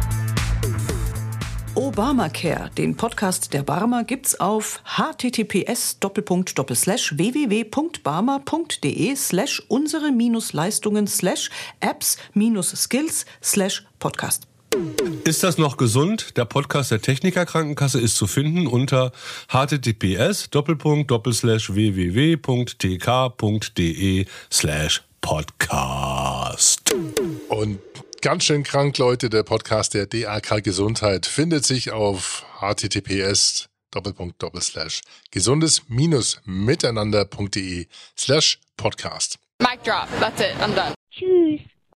[1.78, 6.00] Obamacare, den Podcast der Barmer, gibt's auf https
[7.16, 10.10] www.barmer.de slash unsere
[10.52, 12.18] Leistungen slash apps
[12.64, 14.48] skills slash podcast.
[15.22, 16.36] Ist das noch gesund?
[16.36, 19.12] Der Podcast der Techniker Krankenkasse ist zu finden unter
[19.48, 20.50] https
[21.76, 22.66] www.tk.de
[24.50, 26.92] slash podcast.
[27.48, 27.78] Und
[28.20, 33.68] ganz schön krank, Leute, der Podcast der DAK Gesundheit findet sich auf https
[35.30, 39.38] gesundes-miteinander.de slash podcast.
[39.60, 40.06] Mic drop.
[40.20, 40.54] That's it.
[40.60, 40.94] I'm done.
[41.10, 41.60] Tschüss.